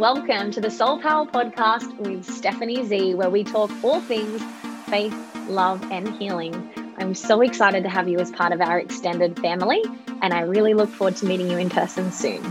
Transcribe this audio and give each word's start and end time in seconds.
welcome 0.00 0.50
to 0.50 0.62
the 0.62 0.70
Soul 0.70 0.98
Power 0.98 1.26
Podcast 1.26 1.94
with 1.98 2.24
Stephanie 2.24 2.86
Z, 2.86 3.16
where 3.16 3.28
we 3.28 3.44
talk 3.44 3.70
all 3.84 4.00
things 4.00 4.42
faith, 4.88 5.14
love, 5.46 5.82
and 5.92 6.08
healing. 6.14 6.54
I'm 6.96 7.14
so 7.14 7.42
excited 7.42 7.82
to 7.82 7.90
have 7.90 8.08
you 8.08 8.18
as 8.18 8.30
part 8.30 8.52
of 8.52 8.62
our 8.62 8.78
extended 8.78 9.38
family, 9.40 9.82
and 10.22 10.32
I 10.32 10.40
really 10.40 10.72
look 10.72 10.88
forward 10.88 11.16
to 11.16 11.26
meeting 11.26 11.50
you 11.50 11.58
in 11.58 11.68
person 11.68 12.10
soon. 12.12 12.42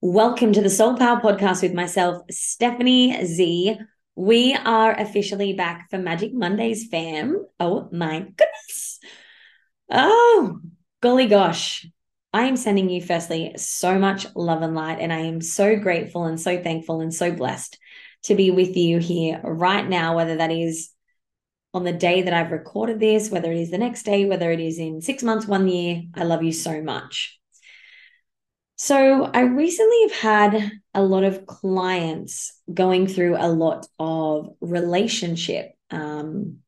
Welcome 0.00 0.52
to 0.54 0.60
the 0.60 0.68
Soul 0.68 0.96
Power 0.96 1.20
Podcast 1.20 1.62
with 1.62 1.72
myself, 1.72 2.24
Stephanie 2.28 3.24
Z. 3.24 3.78
We 4.16 4.54
are 4.54 4.98
officially 4.98 5.52
back 5.52 5.90
for 5.90 5.98
Magic 5.98 6.34
Mondays, 6.34 6.88
fam. 6.88 7.46
Oh 7.60 7.88
my 7.92 8.18
goodness. 8.18 8.98
Oh, 9.92 10.58
golly 11.00 11.26
gosh. 11.26 11.86
I 12.32 12.46
am 12.46 12.56
sending 12.56 12.90
you, 12.90 13.00
firstly, 13.00 13.54
so 13.56 13.98
much 13.98 14.26
love 14.34 14.62
and 14.62 14.74
light. 14.74 14.98
And 15.00 15.12
I 15.12 15.20
am 15.20 15.40
so 15.40 15.76
grateful 15.76 16.24
and 16.24 16.40
so 16.40 16.62
thankful 16.62 17.00
and 17.00 17.14
so 17.14 17.32
blessed 17.32 17.78
to 18.24 18.34
be 18.34 18.50
with 18.50 18.76
you 18.76 18.98
here 18.98 19.40
right 19.42 19.88
now, 19.88 20.16
whether 20.16 20.36
that 20.36 20.50
is 20.50 20.90
on 21.72 21.84
the 21.84 21.92
day 21.92 22.22
that 22.22 22.32
I've 22.32 22.52
recorded 22.52 23.00
this, 23.00 23.30
whether 23.30 23.52
it 23.52 23.58
is 23.58 23.70
the 23.70 23.78
next 23.78 24.04
day, 24.04 24.24
whether 24.24 24.50
it 24.50 24.60
is 24.60 24.78
in 24.78 25.00
six 25.00 25.22
months, 25.22 25.46
one 25.46 25.68
year. 25.68 26.02
I 26.14 26.24
love 26.24 26.42
you 26.42 26.52
so 26.52 26.82
much. 26.82 27.38
So, 28.78 29.24
I 29.24 29.40
recently 29.40 30.02
have 30.02 30.12
had 30.12 30.72
a 30.92 31.02
lot 31.02 31.24
of 31.24 31.46
clients 31.46 32.52
going 32.72 33.06
through 33.06 33.36
a 33.36 33.48
lot 33.48 33.86
of 33.98 34.54
relationship 34.60 35.72
um, 35.90 36.58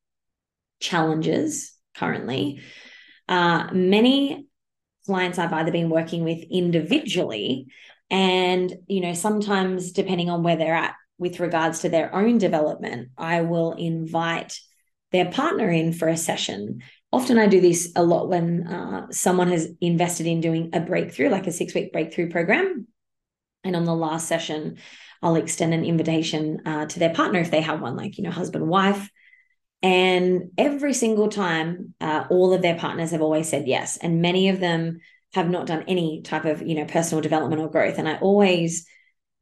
challenges 0.80 1.74
currently. 1.94 2.62
Uh, 3.28 3.68
many 3.72 4.47
clients 5.08 5.38
I've 5.38 5.52
either 5.54 5.72
been 5.72 5.88
working 5.88 6.22
with 6.22 6.44
individually 6.50 7.66
and, 8.10 8.74
you 8.86 9.00
know, 9.00 9.14
sometimes 9.14 9.92
depending 9.92 10.28
on 10.28 10.42
where 10.42 10.56
they're 10.56 10.74
at 10.74 10.94
with 11.18 11.40
regards 11.40 11.80
to 11.80 11.88
their 11.88 12.14
own 12.14 12.36
development, 12.36 13.08
I 13.16 13.40
will 13.40 13.72
invite 13.72 14.60
their 15.12 15.30
partner 15.30 15.70
in 15.70 15.94
for 15.94 16.08
a 16.08 16.16
session. 16.16 16.82
Often 17.10 17.38
I 17.38 17.46
do 17.46 17.60
this 17.60 17.90
a 17.96 18.02
lot 18.02 18.28
when 18.28 18.66
uh, 18.66 19.06
someone 19.10 19.48
has 19.48 19.68
invested 19.80 20.26
in 20.26 20.42
doing 20.42 20.70
a 20.74 20.80
breakthrough, 20.80 21.30
like 21.30 21.46
a 21.46 21.52
six 21.52 21.74
week 21.74 21.90
breakthrough 21.90 22.30
program. 22.30 22.86
And 23.64 23.74
on 23.74 23.86
the 23.86 23.94
last 23.94 24.28
session, 24.28 24.76
I'll 25.22 25.36
extend 25.36 25.74
an 25.74 25.84
invitation 25.84 26.60
uh, 26.66 26.86
to 26.86 26.98
their 26.98 27.14
partner 27.14 27.40
if 27.40 27.50
they 27.50 27.62
have 27.62 27.80
one, 27.80 27.96
like, 27.96 28.18
you 28.18 28.24
know, 28.24 28.30
husband, 28.30 28.68
wife, 28.68 29.10
and 29.82 30.50
every 30.58 30.92
single 30.92 31.28
time, 31.28 31.94
uh, 32.00 32.24
all 32.30 32.52
of 32.52 32.62
their 32.62 32.76
partners 32.76 33.12
have 33.12 33.22
always 33.22 33.48
said 33.48 33.68
yes. 33.68 33.96
And 33.96 34.22
many 34.22 34.48
of 34.48 34.60
them 34.60 34.98
have 35.34 35.48
not 35.48 35.66
done 35.66 35.84
any 35.86 36.22
type 36.22 36.44
of, 36.44 36.62
you 36.62 36.74
know, 36.74 36.84
personal 36.84 37.22
development 37.22 37.62
or 37.62 37.68
growth. 37.68 37.98
And 37.98 38.08
I 38.08 38.16
always, 38.16 38.86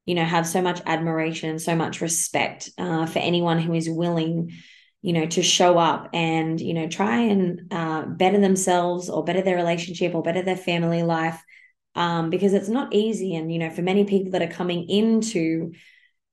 you 0.05 0.15
know, 0.15 0.25
have 0.25 0.47
so 0.47 0.61
much 0.61 0.83
admiration, 0.85 1.59
so 1.59 1.75
much 1.75 2.01
respect 2.01 2.71
uh, 2.77 3.07
for 3.07 3.19
anyone 3.19 3.59
who 3.59 3.73
is 3.73 3.89
willing, 3.89 4.53
you 5.01 5.13
know, 5.13 5.27
to 5.27 5.43
show 5.43 5.79
up 5.79 6.11
and, 6.13 6.61
you 6.61 6.75
know, 6.75 6.89
try 6.89 7.21
and 7.21 7.73
uh, 7.73 8.03
better 8.05 8.39
themselves 8.39 9.09
or 9.09 9.25
better 9.25 9.43
their 9.43 9.57
relationship 9.57 10.15
or 10.15 10.23
better 10.23 10.43
their 10.43 10.57
family 10.57 11.03
life. 11.03 11.43
Um, 11.95 12.29
because 12.29 12.53
it's 12.53 12.69
not 12.69 12.93
easy. 12.93 13.35
And, 13.37 13.51
you 13.51 13.59
know, 13.59 13.71
for 13.71 13.81
many 13.81 14.05
people 14.05 14.33
that 14.33 14.43
are 14.43 14.53
coming 14.53 14.87
into 14.91 15.73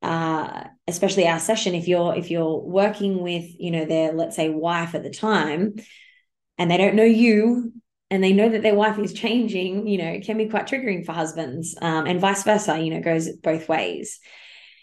uh, 0.03 0.65
especially 0.87 1.27
our 1.27 1.39
session 1.39 1.73
if 1.73 1.87
you're 1.87 2.13
if 2.15 2.29
you're 2.29 2.59
working 2.59 3.21
with 3.21 3.45
you 3.57 3.71
know 3.71 3.85
their 3.85 4.11
let's 4.11 4.35
say 4.35 4.49
wife 4.49 4.95
at 4.95 5.03
the 5.03 5.09
time 5.09 5.75
and 6.57 6.69
they 6.69 6.77
don't 6.77 6.95
know 6.95 7.03
you 7.03 7.71
and 8.11 8.21
they 8.23 8.33
know 8.33 8.49
that 8.49 8.61
their 8.61 8.75
wife 8.75 8.99
is 8.99 9.13
changing 9.13 9.87
you 9.87 9.97
know 9.97 10.09
it 10.09 10.25
can 10.25 10.37
be 10.37 10.49
quite 10.49 10.67
triggering 10.67 11.05
for 11.05 11.13
husbands 11.13 11.75
um, 11.81 12.05
and 12.05 12.19
vice 12.19 12.43
versa 12.43 12.77
you 12.79 12.93
know 12.93 13.01
goes 13.01 13.31
both 13.37 13.67
ways. 13.69 14.19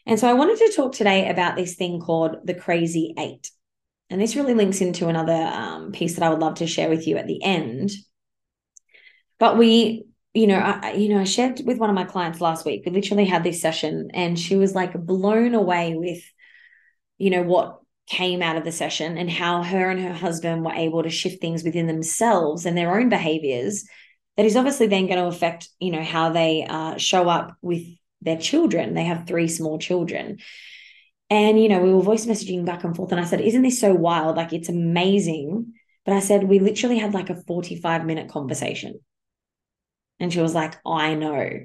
And 0.07 0.19
so 0.19 0.29
i 0.29 0.33
wanted 0.33 0.57
to 0.59 0.73
talk 0.75 0.93
today 0.95 1.29
about 1.29 1.55
this 1.55 1.75
thing 1.75 2.01
called 2.01 2.37
the 2.45 2.55
crazy 2.55 3.15
eight 3.19 3.51
and 4.09 4.21
this 4.21 4.35
really 4.35 4.55
links 4.55 4.81
into 4.81 5.09
another 5.09 5.33
um, 5.35 5.93
piece 5.93 6.15
that 6.15 6.25
i 6.25 6.31
would 6.31 6.41
love 6.41 6.55
to 6.57 6.67
share 6.67 6.89
with 6.89 7.07
you 7.07 7.19
at 7.19 7.27
the 7.27 7.43
end. 7.45 7.91
But 9.39 9.57
we 9.57 10.07
you 10.33 10.47
know, 10.47 10.59
I, 10.59 10.93
you 10.93 11.09
know, 11.09 11.21
I 11.21 11.25
shared 11.25 11.61
with 11.65 11.79
one 11.79 11.91
of 11.91 11.97
my 11.97 12.05
clients 12.05 12.41
last 12.41 12.65
week. 12.65 12.83
We 12.87 12.93
literally 12.93 13.25
had 13.25 13.43
this 13.43 13.61
session, 13.61 14.11
and 14.15 14.39
she 14.39 14.57
was 14.57 14.75
like 14.75 14.93
blown 14.95 15.55
away 15.55 15.95
with, 15.95 16.23
you 17.19 17.31
know, 17.31 17.43
what 17.43 17.81
came 18.07 18.43
out 18.43 18.57
of 18.57 18.65
the 18.65 18.73
session 18.73 19.19
and 19.19 19.31
how 19.31 19.63
her 19.63 19.91
and 19.91 20.01
her 20.01 20.13
husband 20.13 20.65
were 20.65 20.73
able 20.73 21.03
to 21.03 21.11
shift 21.11 21.41
things 21.41 21.63
within 21.65 21.87
themselves 21.87 22.67
and 22.67 22.77
their 22.77 22.99
own 22.99 23.09
behaviors. 23.09 23.85
That 24.37 24.47
is 24.47 24.57
obviously 24.57 24.87
then 24.87 25.07
going 25.07 25.19
to 25.19 25.27
affect, 25.27 25.69
you 25.81 25.93
know, 25.93 26.03
how 26.03 26.31
they 26.31 26.65
uh, 26.69 26.97
show 26.97 27.29
up 27.29 27.57
with 27.61 27.83
their 28.21 28.39
children. 28.39 28.95
They 28.95 29.05
have 29.05 29.27
three 29.27 29.49
small 29.49 29.79
children. 29.79 30.39
And, 31.29 31.61
you 31.61 31.69
know, 31.69 31.81
we 31.81 31.93
were 31.93 32.03
voice 32.03 32.27
messaging 32.27 32.65
back 32.65 32.83
and 32.85 32.97
forth. 32.97 33.13
And 33.13 33.21
I 33.21 33.25
said, 33.25 33.41
Isn't 33.41 33.63
this 33.63 33.81
so 33.81 33.95
wild? 33.95 34.37
Like, 34.37 34.53
it's 34.53 34.69
amazing. 34.69 35.75
But 36.05 36.15
I 36.15 36.21
said, 36.21 36.45
We 36.45 36.59
literally 36.59 36.99
had 36.99 37.15
like 37.15 37.31
a 37.31 37.43
45 37.43 38.05
minute 38.05 38.29
conversation 38.29 39.01
and 40.21 40.33
she 40.33 40.41
was 40.41 40.55
like, 40.55 40.77
I 40.87 41.15
know. 41.15 41.61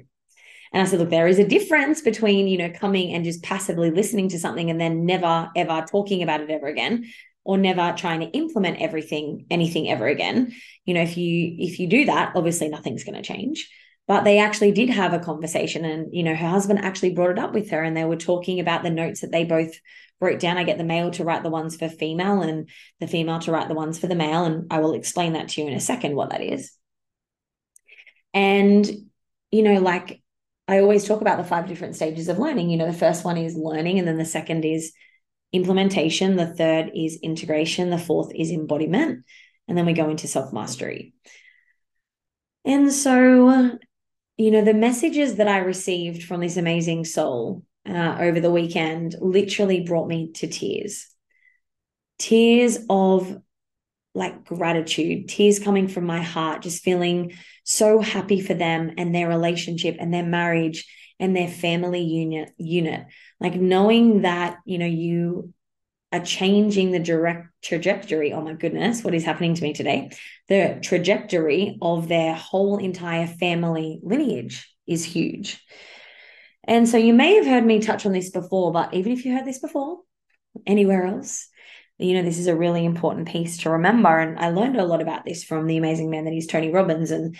And 0.72 0.82
I 0.82 0.84
said, 0.84 0.98
look, 0.98 1.10
there 1.10 1.28
is 1.28 1.38
a 1.38 1.46
difference 1.46 2.00
between, 2.00 2.48
you 2.48 2.58
know, 2.58 2.70
coming 2.70 3.14
and 3.14 3.24
just 3.24 3.42
passively 3.42 3.90
listening 3.90 4.30
to 4.30 4.38
something 4.38 4.70
and 4.70 4.80
then 4.80 5.06
never, 5.06 5.48
ever 5.54 5.84
talking 5.88 6.22
about 6.22 6.40
it 6.40 6.50
ever 6.50 6.66
again 6.66 7.04
or 7.44 7.56
never 7.56 7.94
trying 7.96 8.20
to 8.20 8.26
implement 8.26 8.80
everything, 8.80 9.46
anything 9.50 9.88
ever 9.88 10.06
again. 10.06 10.52
You 10.84 10.94
know, 10.94 11.02
if 11.02 11.16
you, 11.16 11.54
if 11.58 11.78
you 11.78 11.86
do 11.88 12.06
that, 12.06 12.32
obviously 12.34 12.68
nothing's 12.68 13.04
going 13.04 13.14
to 13.14 13.22
change. 13.22 13.70
But 14.08 14.24
they 14.24 14.38
actually 14.38 14.72
did 14.72 14.90
have 14.90 15.12
a 15.12 15.18
conversation 15.18 15.84
and, 15.84 16.12
you 16.12 16.22
know, 16.22 16.34
her 16.34 16.48
husband 16.48 16.84
actually 16.84 17.14
brought 17.14 17.30
it 17.30 17.38
up 17.38 17.52
with 17.52 17.70
her 17.70 17.82
and 17.82 17.96
they 17.96 18.04
were 18.04 18.16
talking 18.16 18.60
about 18.60 18.82
the 18.82 18.90
notes 18.90 19.20
that 19.20 19.32
they 19.32 19.44
both 19.44 19.72
wrote 20.20 20.40
down. 20.40 20.58
I 20.58 20.64
get 20.64 20.78
the 20.78 20.84
male 20.84 21.10
to 21.12 21.24
write 21.24 21.42
the 21.42 21.50
ones 21.50 21.76
for 21.76 21.88
female 21.88 22.42
and 22.42 22.68
the 23.00 23.08
female 23.08 23.40
to 23.40 23.52
write 23.52 23.68
the 23.68 23.74
ones 23.74 23.98
for 23.98 24.06
the 24.06 24.14
male. 24.14 24.44
And 24.44 24.66
I 24.70 24.78
will 24.80 24.94
explain 24.94 25.32
that 25.34 25.48
to 25.48 25.60
you 25.60 25.68
in 25.68 25.74
a 25.74 25.80
second 25.80 26.14
what 26.14 26.30
that 26.30 26.42
is. 26.42 26.72
And, 28.36 28.86
you 29.50 29.62
know, 29.62 29.80
like 29.80 30.20
I 30.68 30.80
always 30.80 31.06
talk 31.06 31.22
about 31.22 31.38
the 31.38 31.44
five 31.44 31.66
different 31.66 31.96
stages 31.96 32.28
of 32.28 32.38
learning. 32.38 32.68
You 32.68 32.76
know, 32.76 32.86
the 32.86 32.92
first 32.92 33.24
one 33.24 33.38
is 33.38 33.56
learning, 33.56 33.98
and 33.98 34.06
then 34.06 34.18
the 34.18 34.26
second 34.26 34.64
is 34.64 34.92
implementation, 35.54 36.36
the 36.36 36.54
third 36.54 36.90
is 36.94 37.18
integration, 37.22 37.88
the 37.88 37.98
fourth 37.98 38.30
is 38.34 38.50
embodiment, 38.50 39.24
and 39.66 39.76
then 39.76 39.86
we 39.86 39.94
go 39.94 40.10
into 40.10 40.28
self 40.28 40.52
mastery. 40.52 41.14
And 42.66 42.92
so, 42.92 43.78
you 44.36 44.50
know, 44.50 44.62
the 44.62 44.74
messages 44.74 45.36
that 45.36 45.48
I 45.48 45.58
received 45.58 46.24
from 46.24 46.40
this 46.40 46.58
amazing 46.58 47.06
soul 47.06 47.62
uh, 47.88 48.18
over 48.20 48.38
the 48.38 48.50
weekend 48.50 49.14
literally 49.18 49.80
brought 49.80 50.08
me 50.08 50.32
to 50.32 50.46
tears. 50.46 51.06
Tears 52.18 52.80
of 52.90 53.40
like 54.16 54.44
gratitude, 54.44 55.28
tears 55.28 55.58
coming 55.58 55.88
from 55.88 56.04
my 56.04 56.22
heart, 56.22 56.62
just 56.62 56.82
feeling 56.82 57.34
so 57.64 58.00
happy 58.00 58.40
for 58.40 58.54
them 58.54 58.94
and 58.96 59.14
their 59.14 59.28
relationship 59.28 59.96
and 60.00 60.12
their 60.12 60.24
marriage 60.24 60.86
and 61.20 61.36
their 61.36 61.48
family 61.48 62.02
unit 62.02 62.50
unit. 62.56 63.06
Like 63.40 63.54
knowing 63.54 64.22
that, 64.22 64.58
you 64.64 64.78
know, 64.78 64.86
you 64.86 65.52
are 66.12 66.20
changing 66.20 66.92
the 66.92 66.98
direct 66.98 67.48
trajectory. 67.62 68.32
Oh 68.32 68.40
my 68.40 68.54
goodness, 68.54 69.04
what 69.04 69.14
is 69.14 69.24
happening 69.24 69.54
to 69.54 69.62
me 69.62 69.72
today? 69.72 70.10
The 70.48 70.78
trajectory 70.82 71.78
of 71.82 72.08
their 72.08 72.34
whole 72.34 72.78
entire 72.78 73.26
family 73.26 74.00
lineage 74.02 74.66
is 74.86 75.04
huge. 75.04 75.62
And 76.64 76.88
so 76.88 76.96
you 76.96 77.12
may 77.12 77.34
have 77.34 77.46
heard 77.46 77.64
me 77.64 77.80
touch 77.80 78.06
on 78.06 78.12
this 78.12 78.30
before, 78.30 78.72
but 78.72 78.94
even 78.94 79.12
if 79.12 79.24
you 79.24 79.34
heard 79.34 79.44
this 79.44 79.58
before, 79.58 79.98
anywhere 80.66 81.06
else, 81.06 81.48
you 81.98 82.14
know, 82.14 82.22
this 82.22 82.38
is 82.38 82.46
a 82.46 82.56
really 82.56 82.84
important 82.84 83.28
piece 83.28 83.58
to 83.58 83.70
remember. 83.70 84.18
And 84.18 84.38
I 84.38 84.50
learned 84.50 84.76
a 84.76 84.84
lot 84.84 85.00
about 85.00 85.24
this 85.24 85.44
from 85.44 85.66
the 85.66 85.76
amazing 85.76 86.10
man 86.10 86.24
that 86.24 86.34
is 86.34 86.46
Tony 86.46 86.70
Robbins. 86.70 87.10
And, 87.10 87.36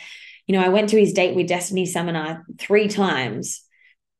you 0.46 0.56
know, 0.56 0.64
I 0.64 0.68
went 0.68 0.90
to 0.90 0.98
his 0.98 1.12
Date 1.12 1.36
with 1.36 1.48
Destiny 1.48 1.86
seminar 1.86 2.44
three 2.58 2.88
times. 2.88 3.62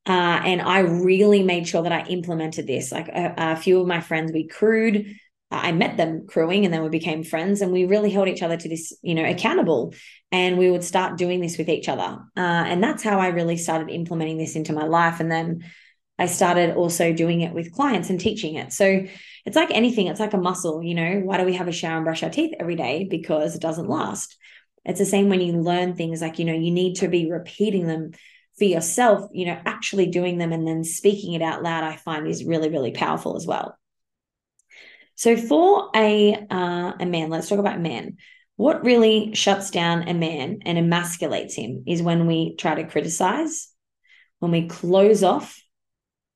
Uh, 0.05 0.39
and 0.45 0.61
I 0.61 0.79
really 0.79 1.43
made 1.43 1.67
sure 1.67 1.83
that 1.83 1.91
I 1.91 2.03
implemented 2.03 2.67
this. 2.67 2.91
Like 2.91 3.07
a, 3.09 3.33
a 3.37 3.55
few 3.55 3.81
of 3.81 3.87
my 3.87 3.99
friends, 3.99 4.31
we 4.31 4.47
crewed. 4.47 5.15
I 5.49 5.71
met 5.71 5.95
them 5.95 6.27
crewing 6.27 6.65
and 6.65 6.73
then 6.73 6.83
we 6.83 6.89
became 6.89 7.23
friends 7.23 7.61
and 7.61 7.71
we 7.71 7.85
really 7.85 8.09
held 8.09 8.27
each 8.27 8.43
other 8.43 8.57
to 8.57 8.69
this, 8.69 8.93
you 9.01 9.15
know, 9.15 9.25
accountable. 9.25 9.93
And 10.31 10.57
we 10.57 10.69
would 10.69 10.83
start 10.83 11.17
doing 11.17 11.39
this 11.39 11.57
with 11.57 11.69
each 11.69 11.87
other. 11.87 12.19
Uh, 12.35 12.39
and 12.39 12.83
that's 12.83 13.01
how 13.01 13.19
I 13.19 13.29
really 13.29 13.57
started 13.57 13.89
implementing 13.89 14.37
this 14.37 14.57
into 14.57 14.73
my 14.73 14.85
life. 14.85 15.21
And 15.21 15.31
then 15.31 15.63
I 16.19 16.25
started 16.25 16.75
also 16.75 17.13
doing 17.13 17.41
it 17.41 17.53
with 17.53 17.73
clients 17.73 18.09
and 18.09 18.19
teaching 18.19 18.55
it. 18.55 18.73
So 18.73 19.05
it's 19.45 19.55
like 19.55 19.71
anything, 19.71 20.07
it's 20.07 20.19
like 20.19 20.33
a 20.33 20.37
muscle, 20.37 20.81
you 20.81 20.95
know. 20.95 21.21
Why 21.23 21.37
do 21.37 21.45
we 21.45 21.53
have 21.53 21.67
a 21.67 21.71
shower 21.71 21.97
and 21.97 22.05
brush 22.05 22.23
our 22.23 22.29
teeth 22.29 22.55
every 22.59 22.75
day? 22.75 23.07
Because 23.09 23.55
it 23.55 23.61
doesn't 23.61 23.89
last. 23.89 24.35
It's 24.83 24.99
the 24.99 25.05
same 25.05 25.29
when 25.29 25.41
you 25.41 25.53
learn 25.61 25.95
things 25.95 26.21
like, 26.21 26.39
you 26.39 26.45
know, 26.45 26.53
you 26.53 26.71
need 26.71 26.95
to 26.95 27.07
be 27.07 27.29
repeating 27.29 27.87
them 27.87 28.11
for 28.57 28.63
yourself, 28.63 29.29
you 29.31 29.45
know, 29.45 29.59
actually 29.65 30.07
doing 30.07 30.37
them 30.37 30.51
and 30.51 30.67
then 30.67 30.83
speaking 30.83 31.33
it 31.33 31.41
out 31.41 31.61
loud, 31.61 31.83
I 31.83 31.95
find 31.95 32.27
is 32.27 32.43
really, 32.43 32.69
really 32.69 32.91
powerful 32.91 33.35
as 33.35 33.45
well. 33.45 33.77
So 35.15 35.35
for 35.35 35.89
a 35.95 36.33
uh, 36.33 36.93
a 36.99 37.05
man, 37.05 37.29
let's 37.29 37.49
talk 37.49 37.59
about 37.59 37.79
man. 37.79 38.17
What 38.55 38.83
really 38.83 39.35
shuts 39.35 39.69
down 39.69 40.07
a 40.07 40.13
man 40.13 40.59
and 40.65 40.77
emasculates 40.77 41.53
him 41.53 41.83
is 41.85 42.01
when 42.01 42.25
we 42.25 42.55
try 42.55 42.75
to 42.75 42.87
criticize, 42.87 43.69
when 44.39 44.51
we 44.51 44.67
close 44.67 45.23
off 45.23 45.61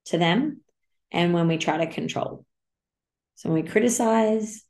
to 0.06 0.18
them 0.18 0.62
and 1.12 1.33
when 1.33 1.48
we 1.48 1.57
try 1.57 1.77
to 1.77 1.92
control. 1.92 2.45
So 3.36 3.50
when 3.50 3.63
we 3.63 3.69
criticize, 3.69 4.63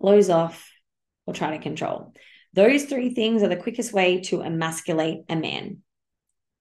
close 0.00 0.30
off, 0.30 0.68
or 1.26 1.34
try 1.34 1.56
to 1.56 1.62
control. 1.62 2.14
Those 2.54 2.84
three 2.84 3.14
things 3.14 3.42
are 3.42 3.48
the 3.48 3.56
quickest 3.56 3.92
way 3.92 4.20
to 4.22 4.42
emasculate 4.42 5.20
a 5.28 5.36
man 5.36 5.78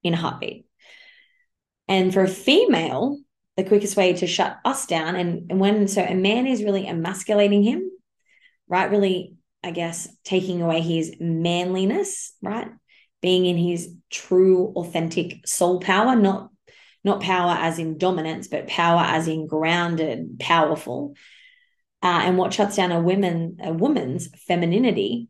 in 0.03 0.13
a 0.13 0.17
heartbeat. 0.17 0.65
And 1.87 2.13
for 2.13 2.23
a 2.23 2.27
female, 2.27 3.17
the 3.55 3.63
quickest 3.63 3.95
way 3.95 4.13
to 4.13 4.27
shut 4.27 4.57
us 4.65 4.85
down, 4.85 5.15
and 5.15 5.59
when 5.59 5.87
so 5.87 6.03
a 6.03 6.13
man 6.13 6.45
is 6.45 6.63
really 6.63 6.85
emasculating 6.85 7.63
him, 7.63 7.89
right? 8.67 8.91
Really, 8.91 9.35
I 9.63 9.71
guess, 9.71 10.07
taking 10.23 10.61
away 10.61 10.81
his 10.81 11.15
manliness, 11.19 12.33
right? 12.41 12.67
Being 13.21 13.45
in 13.45 13.57
his 13.57 13.95
true, 14.11 14.73
authentic 14.75 15.47
soul 15.47 15.79
power, 15.79 16.15
not 16.15 16.51
not 17.07 17.21
power 17.21 17.55
as 17.59 17.79
in 17.79 17.97
dominance, 17.97 18.47
but 18.47 18.67
power 18.67 19.01
as 19.01 19.27
in 19.27 19.47
grounded, 19.47 20.39
powerful. 20.39 21.15
Uh, 22.03 22.21
and 22.23 22.37
what 22.37 22.53
shuts 22.53 22.75
down 22.75 22.91
a 22.91 23.01
woman, 23.01 23.57
a 23.63 23.73
woman's 23.73 24.27
femininity, 24.47 25.29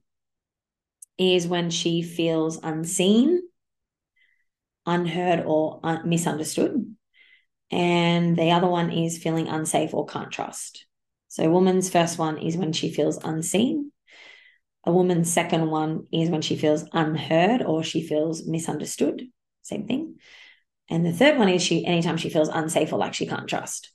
is 1.18 1.48
when 1.48 1.70
she 1.70 2.02
feels 2.02 2.60
unseen, 2.62 3.42
unheard, 4.86 5.44
or 5.46 5.80
un- 5.84 6.08
misunderstood. 6.10 6.96
And 7.72 8.38
the 8.38 8.52
other 8.52 8.68
one 8.68 8.92
is 8.92 9.18
feeling 9.18 9.48
unsafe 9.48 9.94
or 9.94 10.06
can't 10.06 10.32
trust. 10.32 10.86
So, 11.28 11.44
a 11.44 11.50
woman's 11.50 11.90
first 11.90 12.18
one 12.18 12.38
is 12.38 12.58
when 12.58 12.74
she 12.74 12.90
feels 12.90 13.18
unseen. 13.24 13.92
A 14.86 14.92
woman's 14.92 15.32
second 15.32 15.70
one 15.70 16.08
is 16.14 16.30
when 16.30 16.42
she 16.42 16.56
feels 16.56 16.86
unheard 16.94 17.62
or 17.62 17.84
she 17.84 18.02
feels 18.02 18.48
misunderstood. 18.48 19.24
Same 19.62 19.86
thing. 19.86 20.16
And 20.90 21.06
the 21.06 21.14
third 21.14 21.38
one 21.38 21.50
is 21.50 21.62
she 21.62 21.86
anytime 21.86 22.18
she 22.18 22.30
feels 22.30 22.50
unsafe 22.50 22.94
or 22.94 23.00
like 23.00 23.14
she 23.14 23.28
can't 23.28 23.48
trust. 23.48 23.92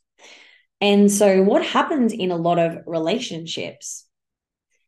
And 0.80 1.10
so 1.10 1.42
what 1.42 1.64
happens 1.64 2.12
in 2.12 2.30
a 2.30 2.36
lot 2.36 2.58
of 2.58 2.78
relationships, 2.86 4.06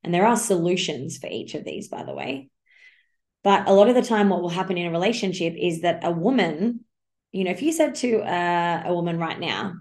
and 0.02 0.12
there 0.12 0.26
are 0.26 0.36
solutions 0.36 1.18
for 1.18 1.28
each 1.30 1.54
of 1.54 1.64
these, 1.64 1.88
by 1.88 2.02
the 2.04 2.14
way. 2.14 2.50
But 3.42 3.68
a 3.68 3.72
lot 3.72 3.88
of 3.88 3.94
the 3.94 4.02
time, 4.02 4.28
what 4.28 4.42
will 4.42 4.48
happen 4.48 4.76
in 4.76 4.86
a 4.86 4.90
relationship 4.90 5.54
is 5.56 5.82
that 5.82 6.04
a 6.04 6.10
woman, 6.10 6.80
you 7.30 7.44
know, 7.44 7.50
if 7.50 7.62
you 7.62 7.72
said 7.72 7.94
to 7.96 8.20
uh, 8.20 8.82
a 8.86 8.94
woman 8.94 9.18
right 9.18 9.38
now, 9.38 9.74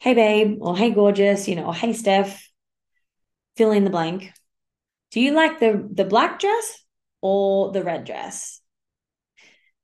hey, 0.00 0.14
babe, 0.14 0.58
or 0.60 0.76
hey, 0.76 0.90
gorgeous, 0.90 1.46
you 1.46 1.56
know, 1.56 1.66
or 1.66 1.74
hey, 1.74 1.92
Steph, 1.92 2.50
fill 3.56 3.70
in 3.70 3.84
the 3.84 3.90
blank. 3.90 4.32
Do 5.10 5.20
you 5.20 5.32
like 5.32 5.60
the, 5.60 5.88
the 5.92 6.04
black 6.04 6.40
dress 6.40 6.84
or 7.20 7.70
the 7.72 7.84
red 7.84 8.04
dress? 8.04 8.60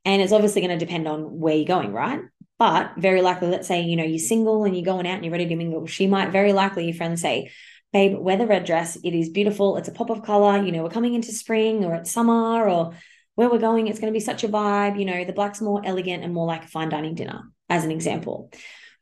And 0.05 0.23
it's 0.23 0.32
obviously 0.32 0.62
going 0.62 0.79
to 0.79 0.85
depend 0.85 1.06
on 1.06 1.38
where 1.38 1.55
you're 1.55 1.67
going, 1.67 1.93
right? 1.93 2.20
But 2.58 2.93
very 2.97 3.23
likely, 3.23 3.49
let's 3.49 3.69
say, 3.69 3.82
you 3.82 3.97
know, 3.97 4.05
you're 4.05 4.19
single 4.19 4.64
and 4.64 4.76
you're 4.76 4.85
going 4.85 5.06
out 5.06 5.17
and 5.17 5.25
you're 5.25 5.32
ready 5.32 5.47
to 5.47 5.56
mingle. 5.56 5.87
She 5.87 6.06
might 6.06 6.31
very 6.31 6.52
likely, 6.52 6.85
your 6.87 6.94
friend 6.94 7.19
say, 7.19 7.50
babe, 7.93 8.17
wear 8.19 8.37
the 8.37 8.47
red 8.47 8.64
dress. 8.64 8.97
It 9.02 9.14
is 9.14 9.31
beautiful. 9.31 9.76
It's 9.76 9.88
a 9.88 9.93
pop 9.93 10.11
of 10.11 10.23
color. 10.23 10.62
You 10.62 10.73
know, 10.73 10.82
we're 10.82 10.91
coming 10.91 11.14
into 11.14 11.32
spring 11.32 11.85
or 11.85 11.94
it's 11.94 12.11
summer 12.11 12.69
or 12.69 12.93
where 13.35 13.50
we're 13.50 13.58
going. 13.58 13.88
It's 13.88 13.99
going 13.99 14.12
to 14.12 14.17
be 14.17 14.25
such 14.25 14.44
a 14.44 14.49
vibe. 14.49 14.99
You 14.99 15.05
know, 15.05 15.25
the 15.25 15.32
black's 15.32 15.61
more 15.61 15.82
elegant 15.85 16.23
and 16.23 16.35
more 16.35 16.47
like 16.47 16.64
a 16.64 16.69
fine 16.69 16.88
dining 16.88 17.14
dinner, 17.14 17.43
as 17.69 17.85
an 17.85 17.91
example. 17.91 18.50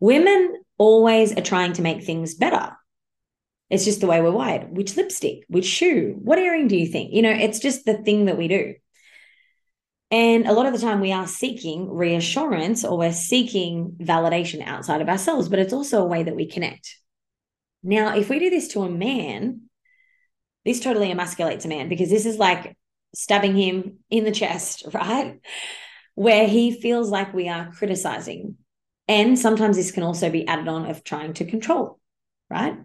Women 0.00 0.62
always 0.78 1.36
are 1.36 1.42
trying 1.42 1.72
to 1.74 1.82
make 1.82 2.04
things 2.04 2.34
better. 2.34 2.76
It's 3.70 3.84
just 3.84 4.00
the 4.00 4.06
way 4.06 4.20
we're 4.22 4.30
wired. 4.30 4.74
Which 4.74 4.96
lipstick, 4.96 5.44
which 5.48 5.66
shoe, 5.66 6.16
what 6.22 6.38
earring 6.38 6.68
do 6.68 6.76
you 6.76 6.86
think? 6.86 7.12
You 7.12 7.22
know, 7.22 7.30
it's 7.32 7.58
just 7.58 7.84
the 7.84 7.98
thing 7.98 8.26
that 8.26 8.38
we 8.38 8.48
do. 8.48 8.74
And 10.10 10.46
a 10.46 10.52
lot 10.52 10.66
of 10.66 10.72
the 10.72 10.78
time 10.78 11.00
we 11.00 11.12
are 11.12 11.26
seeking 11.26 11.90
reassurance 11.90 12.84
or 12.84 12.96
we're 12.96 13.12
seeking 13.12 13.96
validation 14.00 14.66
outside 14.66 15.02
of 15.02 15.08
ourselves, 15.08 15.48
but 15.48 15.58
it's 15.58 15.74
also 15.74 16.02
a 16.02 16.06
way 16.06 16.22
that 16.22 16.36
we 16.36 16.46
connect. 16.46 16.96
Now, 17.82 18.16
if 18.16 18.30
we 18.30 18.38
do 18.38 18.48
this 18.48 18.68
to 18.68 18.82
a 18.82 18.90
man, 18.90 19.68
this 20.64 20.80
totally 20.80 21.12
emasculates 21.12 21.64
a 21.66 21.68
man 21.68 21.88
because 21.88 22.08
this 22.08 22.24
is 22.24 22.38
like 22.38 22.76
stabbing 23.14 23.56
him 23.56 23.98
in 24.10 24.24
the 24.24 24.32
chest, 24.32 24.84
right? 24.94 25.40
Where 26.14 26.46
he 26.46 26.80
feels 26.80 27.10
like 27.10 27.34
we 27.34 27.48
are 27.48 27.70
criticizing. 27.72 28.56
And 29.06 29.38
sometimes 29.38 29.76
this 29.76 29.92
can 29.92 30.02
also 30.02 30.30
be 30.30 30.46
added 30.46 30.68
on 30.68 30.86
of 30.86 31.04
trying 31.04 31.34
to 31.34 31.44
control, 31.44 31.98
right? 32.50 32.76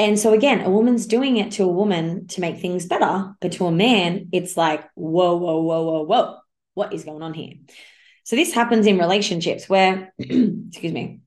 And 0.00 0.18
so 0.18 0.32
again, 0.32 0.62
a 0.62 0.70
woman's 0.70 1.04
doing 1.04 1.36
it 1.36 1.52
to 1.52 1.64
a 1.64 1.68
woman 1.68 2.26
to 2.28 2.40
make 2.40 2.58
things 2.58 2.86
better, 2.86 3.34
but 3.38 3.52
to 3.52 3.66
a 3.66 3.70
man, 3.70 4.30
it's 4.32 4.56
like, 4.56 4.82
whoa, 4.94 5.36
whoa, 5.36 5.60
whoa, 5.60 5.82
whoa, 5.82 6.02
whoa, 6.04 6.38
what 6.72 6.94
is 6.94 7.04
going 7.04 7.22
on 7.22 7.34
here? 7.34 7.56
So 8.24 8.34
this 8.34 8.54
happens 8.54 8.86
in 8.86 8.98
relationships 8.98 9.68
where, 9.68 10.14
excuse 10.18 10.94
me, 10.94 11.20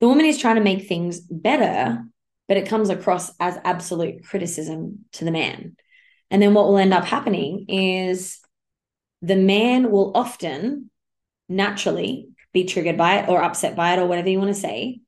the 0.00 0.08
woman 0.08 0.24
is 0.24 0.38
trying 0.38 0.54
to 0.54 0.62
make 0.62 0.88
things 0.88 1.20
better, 1.20 2.02
but 2.46 2.56
it 2.56 2.70
comes 2.70 2.88
across 2.88 3.30
as 3.38 3.58
absolute 3.64 4.24
criticism 4.24 5.04
to 5.12 5.26
the 5.26 5.30
man. 5.30 5.76
And 6.30 6.40
then 6.40 6.54
what 6.54 6.68
will 6.68 6.78
end 6.78 6.94
up 6.94 7.04
happening 7.04 7.66
is 7.68 8.38
the 9.20 9.36
man 9.36 9.90
will 9.90 10.12
often 10.14 10.90
naturally 11.50 12.30
be 12.54 12.64
triggered 12.64 12.96
by 12.96 13.18
it 13.18 13.28
or 13.28 13.42
upset 13.42 13.76
by 13.76 13.92
it 13.92 13.98
or 13.98 14.06
whatever 14.06 14.30
you 14.30 14.38
want 14.38 14.54
to 14.54 14.58
say 14.58 15.02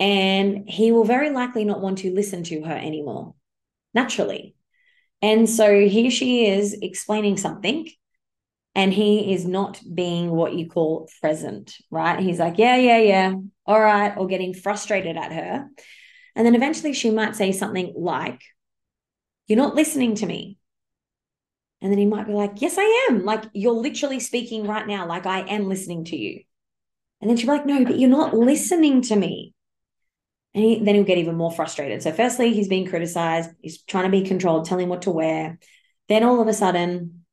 and 0.00 0.68
he 0.68 0.90
will 0.90 1.04
very 1.04 1.30
likely 1.30 1.64
not 1.64 1.80
want 1.80 1.98
to 1.98 2.12
listen 2.12 2.42
to 2.44 2.62
her 2.62 2.74
anymore 2.74 3.34
naturally. 3.94 4.54
And 5.22 5.48
so 5.48 5.86
here 5.86 6.10
she 6.10 6.46
is 6.46 6.76
explaining 6.80 7.36
something 7.36 7.88
and 8.74 8.92
he 8.92 9.34
is 9.34 9.44
not 9.44 9.80
being 9.94 10.30
what 10.30 10.54
you 10.54 10.68
call 10.68 11.08
present, 11.20 11.76
right? 11.90 12.20
He's 12.20 12.38
like, 12.38 12.56
yeah, 12.56 12.76
yeah, 12.76 12.98
yeah, 12.98 13.34
all 13.66 13.80
right, 13.80 14.16
or 14.16 14.26
getting 14.26 14.54
frustrated 14.54 15.16
at 15.16 15.32
her. 15.32 15.68
And 16.36 16.46
then 16.46 16.54
eventually 16.54 16.92
she 16.92 17.10
might 17.10 17.36
say 17.36 17.52
something 17.52 17.92
like, 17.96 18.40
You're 19.46 19.58
not 19.58 19.74
listening 19.74 20.14
to 20.16 20.26
me. 20.26 20.58
And 21.82 21.90
then 21.90 21.98
he 21.98 22.06
might 22.06 22.26
be 22.26 22.32
like, 22.32 22.62
Yes, 22.62 22.76
I 22.78 23.08
am. 23.10 23.24
Like, 23.24 23.44
you're 23.52 23.72
literally 23.72 24.20
speaking 24.20 24.66
right 24.66 24.86
now, 24.86 25.06
like 25.06 25.26
I 25.26 25.40
am 25.40 25.68
listening 25.68 26.04
to 26.04 26.16
you. 26.16 26.42
And 27.20 27.28
then 27.28 27.36
she'll 27.36 27.46
be 27.48 27.58
like, 27.58 27.66
No, 27.66 27.84
but 27.84 27.98
you're 27.98 28.08
not 28.08 28.32
listening 28.32 29.02
to 29.02 29.16
me. 29.16 29.54
And 30.54 30.64
he, 30.64 30.84
then 30.84 30.96
he'll 30.96 31.04
get 31.04 31.18
even 31.18 31.36
more 31.36 31.52
frustrated. 31.52 32.02
So, 32.02 32.12
firstly, 32.12 32.52
he's 32.52 32.68
being 32.68 32.88
criticized, 32.88 33.50
he's 33.60 33.82
trying 33.82 34.04
to 34.04 34.10
be 34.10 34.26
controlled, 34.26 34.64
telling 34.64 34.88
what 34.88 35.02
to 35.02 35.10
wear. 35.10 35.58
Then 36.08 36.24
all 36.24 36.40
of 36.40 36.48
a 36.48 36.52
sudden, 36.52 37.24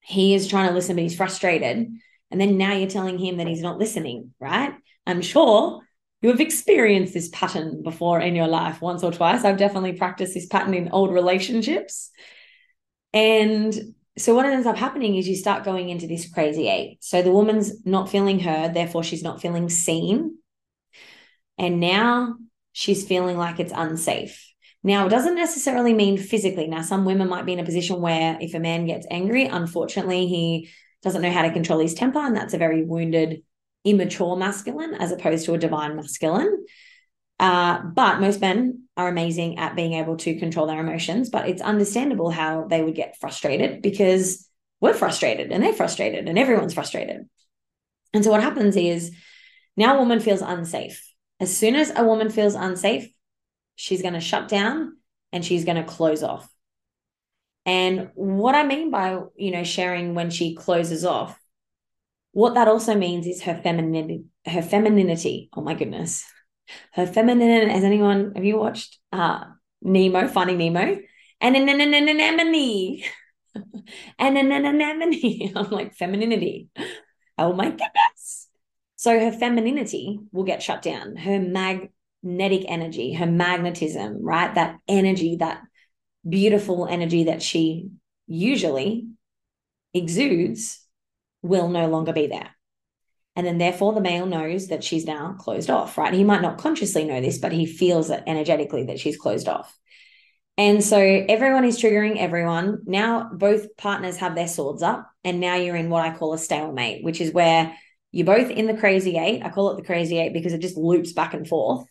he 0.00 0.34
is 0.34 0.48
trying 0.48 0.68
to 0.68 0.74
listen, 0.74 0.96
but 0.96 1.02
he's 1.02 1.16
frustrated. 1.16 1.88
And 2.30 2.40
then 2.40 2.58
now 2.58 2.72
you're 2.72 2.88
telling 2.88 3.18
him 3.18 3.36
that 3.36 3.46
he's 3.46 3.62
not 3.62 3.78
listening, 3.78 4.34
right? 4.40 4.74
I'm 5.06 5.22
sure 5.22 5.82
you 6.22 6.30
have 6.30 6.40
experienced 6.40 7.14
this 7.14 7.28
pattern 7.32 7.82
before 7.82 8.20
in 8.20 8.36
your 8.36 8.46
life 8.46 8.80
once 8.80 9.02
or 9.02 9.12
twice. 9.12 9.44
I've 9.44 9.56
definitely 9.56 9.94
practiced 9.94 10.34
this 10.34 10.46
pattern 10.46 10.74
in 10.74 10.90
old 10.90 11.12
relationships. 11.12 12.10
And 13.12 13.94
so 14.18 14.34
what 14.34 14.46
ends 14.46 14.66
up 14.66 14.76
happening 14.76 15.16
is 15.16 15.28
you 15.28 15.36
start 15.36 15.64
going 15.64 15.88
into 15.88 16.06
this 16.06 16.30
crazy 16.30 16.68
eight. 16.68 16.98
So 17.00 17.22
the 17.22 17.32
woman's 17.32 17.84
not 17.86 18.10
feeling 18.10 18.38
heard, 18.38 18.74
therefore 18.74 19.02
she's 19.02 19.22
not 19.22 19.40
feeling 19.40 19.68
seen. 19.68 20.36
And 21.60 21.78
now 21.78 22.36
she's 22.72 23.06
feeling 23.06 23.36
like 23.36 23.60
it's 23.60 23.72
unsafe. 23.76 24.50
Now, 24.82 25.06
it 25.06 25.10
doesn't 25.10 25.34
necessarily 25.34 25.92
mean 25.92 26.16
physically. 26.16 26.66
Now, 26.66 26.80
some 26.80 27.04
women 27.04 27.28
might 27.28 27.44
be 27.44 27.52
in 27.52 27.58
a 27.58 27.64
position 27.64 28.00
where 28.00 28.38
if 28.40 28.54
a 28.54 28.58
man 28.58 28.86
gets 28.86 29.06
angry, 29.10 29.44
unfortunately, 29.44 30.26
he 30.26 30.70
doesn't 31.02 31.20
know 31.20 31.30
how 31.30 31.42
to 31.42 31.52
control 31.52 31.78
his 31.78 31.92
temper. 31.92 32.18
And 32.18 32.34
that's 32.34 32.54
a 32.54 32.58
very 32.58 32.82
wounded, 32.82 33.42
immature 33.84 34.36
masculine 34.36 34.94
as 34.94 35.12
opposed 35.12 35.44
to 35.44 35.54
a 35.54 35.58
divine 35.58 35.96
masculine. 35.96 36.64
Uh, 37.38 37.82
but 37.82 38.20
most 38.20 38.40
men 38.40 38.84
are 38.96 39.08
amazing 39.08 39.58
at 39.58 39.76
being 39.76 39.92
able 39.92 40.16
to 40.16 40.38
control 40.38 40.66
their 40.66 40.80
emotions. 40.80 41.28
But 41.28 41.46
it's 41.46 41.60
understandable 41.60 42.30
how 42.30 42.68
they 42.68 42.82
would 42.82 42.94
get 42.94 43.18
frustrated 43.20 43.82
because 43.82 44.48
we're 44.80 44.94
frustrated 44.94 45.52
and 45.52 45.62
they're 45.62 45.74
frustrated 45.74 46.26
and 46.26 46.38
everyone's 46.38 46.72
frustrated. 46.72 47.28
And 48.14 48.24
so 48.24 48.30
what 48.30 48.42
happens 48.42 48.76
is 48.76 49.14
now 49.76 49.96
a 49.96 49.98
woman 49.98 50.20
feels 50.20 50.40
unsafe 50.40 51.09
as 51.40 51.56
soon 51.56 51.74
as 51.74 51.92
a 51.96 52.04
woman 52.04 52.30
feels 52.30 52.54
unsafe, 52.54 53.12
she's 53.74 54.02
going 54.02 54.14
to 54.14 54.20
shut 54.20 54.48
down 54.48 54.98
and 55.32 55.44
she's 55.44 55.64
going 55.64 55.76
to 55.76 55.84
close 55.84 56.22
off. 56.22 56.48
And 57.66 58.10
what 58.14 58.54
I 58.54 58.62
mean 58.62 58.90
by, 58.90 59.18
you 59.36 59.50
know, 59.50 59.64
sharing 59.64 60.14
when 60.14 60.30
she 60.30 60.54
closes 60.54 61.04
off, 61.04 61.38
what 62.32 62.54
that 62.54 62.68
also 62.68 62.94
means 62.94 63.26
is 63.26 63.42
her 63.42 63.54
femininity, 63.54 64.24
her 64.46 64.62
femininity. 64.62 65.48
Oh 65.54 65.62
my 65.62 65.74
goodness. 65.74 66.24
Her 66.92 67.06
feminine, 67.06 67.68
has 67.68 67.82
anyone, 67.82 68.32
have 68.36 68.44
you 68.44 68.56
watched 68.56 68.98
uh 69.12 69.44
Nemo, 69.82 70.28
Finding 70.28 70.58
Nemo? 70.58 71.00
And 71.40 71.56
an 71.56 71.68
anemone. 71.68 73.02
And 74.18 74.38
an 74.38 74.52
anemone. 74.52 75.52
I'm 75.56 75.70
like, 75.70 75.94
femininity. 75.94 76.68
Oh 77.38 77.52
my 77.52 77.70
goodness. 77.70 78.09
So 79.00 79.18
her 79.18 79.32
femininity 79.32 80.20
will 80.30 80.44
get 80.44 80.62
shut 80.62 80.82
down, 80.82 81.16
her 81.16 81.40
magnetic 81.40 82.66
energy, 82.68 83.14
her 83.14 83.24
magnetism, 83.24 84.22
right? 84.22 84.54
That 84.54 84.78
energy, 84.86 85.36
that 85.36 85.62
beautiful 86.28 86.86
energy 86.86 87.24
that 87.24 87.40
she 87.40 87.88
usually 88.26 89.08
exudes 89.94 90.86
will 91.40 91.70
no 91.70 91.88
longer 91.88 92.12
be 92.12 92.26
there. 92.26 92.50
And 93.34 93.46
then, 93.46 93.56
therefore, 93.56 93.94
the 93.94 94.02
male 94.02 94.26
knows 94.26 94.66
that 94.66 94.84
she's 94.84 95.06
now 95.06 95.34
closed 95.38 95.70
off, 95.70 95.96
right? 95.96 96.12
He 96.12 96.22
might 96.22 96.42
not 96.42 96.58
consciously 96.58 97.04
know 97.04 97.22
this, 97.22 97.38
but 97.38 97.52
he 97.52 97.64
feels 97.64 98.10
it 98.10 98.22
energetically 98.26 98.84
that 98.84 99.00
she's 99.00 99.16
closed 99.16 99.48
off. 99.48 99.74
And 100.58 100.84
so 100.84 100.98
everyone 100.98 101.64
is 101.64 101.80
triggering 101.80 102.18
everyone. 102.18 102.80
Now 102.84 103.30
both 103.32 103.78
partners 103.78 104.18
have 104.18 104.34
their 104.34 104.46
swords 104.46 104.82
up, 104.82 105.10
and 105.24 105.40
now 105.40 105.54
you're 105.54 105.74
in 105.74 105.88
what 105.88 106.04
I 106.04 106.14
call 106.14 106.34
a 106.34 106.38
stalemate, 106.38 107.02
which 107.02 107.22
is 107.22 107.32
where 107.32 107.74
you're 108.12 108.26
both 108.26 108.50
in 108.50 108.66
the 108.66 108.76
crazy 108.76 109.16
eight. 109.16 109.42
I 109.42 109.50
call 109.50 109.70
it 109.70 109.76
the 109.76 109.86
crazy 109.86 110.18
eight 110.18 110.32
because 110.32 110.52
it 110.52 110.60
just 110.60 110.76
loops 110.76 111.12
back 111.12 111.34
and 111.34 111.46
forth. 111.46 111.86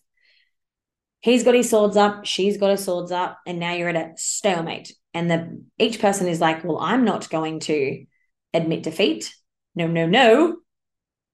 He's 1.21 1.43
got 1.43 1.55
his 1.55 1.69
swords 1.69 1.97
up, 1.97 2.25
she's 2.25 2.57
got 2.57 2.69
her 2.69 2.77
swords 2.77 3.11
up, 3.11 3.39
and 3.45 3.59
now 3.59 3.73
you're 3.73 3.89
at 3.89 3.95
a 3.95 4.13
stalemate. 4.15 4.93
And 5.13 5.29
the 5.29 5.63
each 5.77 5.99
person 5.99 6.27
is 6.27 6.39
like, 6.39 6.63
Well, 6.63 6.79
I'm 6.79 7.03
not 7.03 7.29
going 7.29 7.59
to 7.61 8.05
admit 8.53 8.83
defeat. 8.83 9.33
No, 9.75 9.87
no, 9.87 10.07
no. 10.07 10.57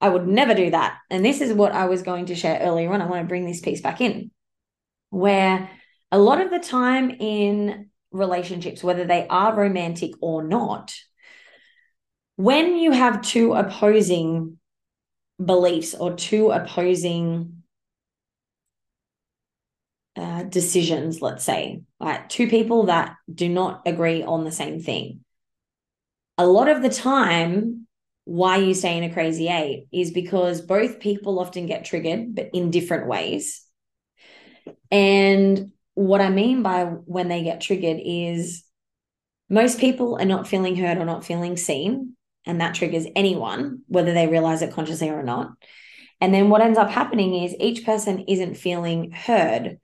I 0.02 0.10
would 0.10 0.28
never 0.28 0.54
do 0.54 0.72
that. 0.72 0.98
And 1.10 1.24
this 1.24 1.42
is 1.42 1.54
what 1.54 1.72
I 1.72 1.86
was 1.86 2.02
going 2.02 2.28
to 2.28 2.36
share 2.36 2.60
earlier 2.62 2.92
on. 2.92 3.02
I 3.02 3.06
want 3.06 3.24
to 3.24 3.28
bring 3.28 3.46
this 3.46 3.62
piece 3.62 3.82
back 3.82 4.02
in 4.02 4.32
where 5.10 5.70
a 6.12 6.20
lot 6.20 6.42
of 6.42 6.52
the 6.52 6.60
time 6.60 7.10
in 7.10 7.90
relationships, 8.12 8.84
whether 8.84 9.06
they 9.06 9.26
are 9.28 9.56
romantic 9.56 10.12
or 10.22 10.44
not, 10.44 10.94
when 12.36 12.78
you 12.78 12.92
have 12.92 13.22
two 13.22 13.54
opposing 13.54 14.58
beliefs 15.44 15.94
or 15.94 16.14
two 16.14 16.52
opposing 16.52 17.64
uh, 20.16 20.44
decisions, 20.44 21.22
let's 21.22 21.44
say, 21.44 21.82
like 22.00 22.30
two 22.30 22.48
people 22.48 22.86
that 22.86 23.16
do 23.34 23.50
not 23.50 23.82
agree 23.86 24.24
on 24.24 24.44
the 24.44 24.52
same 24.52 24.82
thing, 24.82 25.26
a 26.38 26.46
lot 26.46 26.70
of 26.70 26.82
the 26.82 26.90
time, 26.90 27.88
why 28.26 28.58
you 28.58 28.74
stay 28.74 28.98
in 28.98 29.04
a 29.04 29.14
crazy 29.14 29.50
eight 29.50 29.88
is 29.92 30.12
because 30.12 30.62
both 30.62 31.00
people 31.00 31.40
often 31.40 31.68
get 31.68 31.86
triggered, 31.86 32.34
but 32.34 32.50
in 32.54 32.72
different 32.72 33.08
ways. 33.08 33.62
And 34.92 35.72
what 35.94 36.22
I 36.22 36.30
mean 36.30 36.64
by 36.64 36.86
when 36.86 37.28
they 37.28 37.44
get 37.44 37.62
triggered 37.62 38.00
is 38.04 38.64
most 39.50 39.80
people 39.80 40.18
are 40.20 40.26
not 40.26 40.48
feeling 40.48 40.76
heard 40.76 40.98
or 40.98 41.06
not 41.06 41.24
feeling 41.24 41.56
seen. 41.56 42.15
And 42.46 42.62
that 42.62 42.76
triggers 42.76 43.08
anyone, 43.16 43.82
whether 43.88 44.14
they 44.14 44.28
realize 44.28 44.62
it 44.62 44.74
consciously 44.74 45.10
or 45.10 45.24
not. 45.24 45.52
And 46.22 46.34
then 46.34 46.50
what 46.50 46.62
ends 46.62 46.78
up 46.78 46.90
happening 46.90 47.44
is 47.44 47.56
each 47.60 47.86
person 47.86 48.26
isn't 48.28 48.56
feeling 48.56 49.12
heard. 49.12 49.80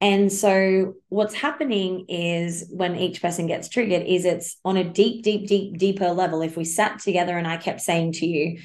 And 0.00 0.32
so 0.32 0.94
what's 1.08 1.34
happening 1.34 2.06
is 2.08 2.66
when 2.70 2.96
each 2.96 3.20
person 3.20 3.46
gets 3.46 3.68
triggered 3.68 4.06
is 4.06 4.24
it's 4.24 4.56
on 4.64 4.76
a 4.76 4.84
deep, 4.84 5.22
deep, 5.22 5.46
deep, 5.46 5.76
deeper 5.78 6.10
level. 6.10 6.42
If 6.42 6.56
we 6.56 6.64
sat 6.64 7.00
together 7.00 7.36
and 7.36 7.46
I 7.46 7.58
kept 7.58 7.80
saying 7.80 8.12
to 8.14 8.26
you, 8.26 8.60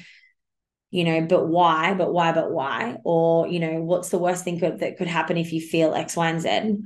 you 0.90 1.04
know, 1.04 1.20
but 1.22 1.46
why, 1.46 1.94
but 1.94 2.12
why, 2.12 2.32
but 2.32 2.50
why? 2.50 2.96
Or, 3.04 3.48
you 3.48 3.60
know, 3.60 3.82
what's 3.82 4.08
the 4.08 4.18
worst 4.18 4.44
thing 4.44 4.58
that 4.60 4.96
could 4.96 5.08
happen 5.08 5.36
if 5.36 5.52
you 5.52 5.60
feel 5.60 5.94
X, 5.94 6.16
Y, 6.16 6.28
and 6.28 6.40
Z? 6.40 6.76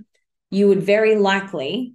You 0.50 0.68
would 0.68 0.82
very 0.82 1.14
likely, 1.14 1.94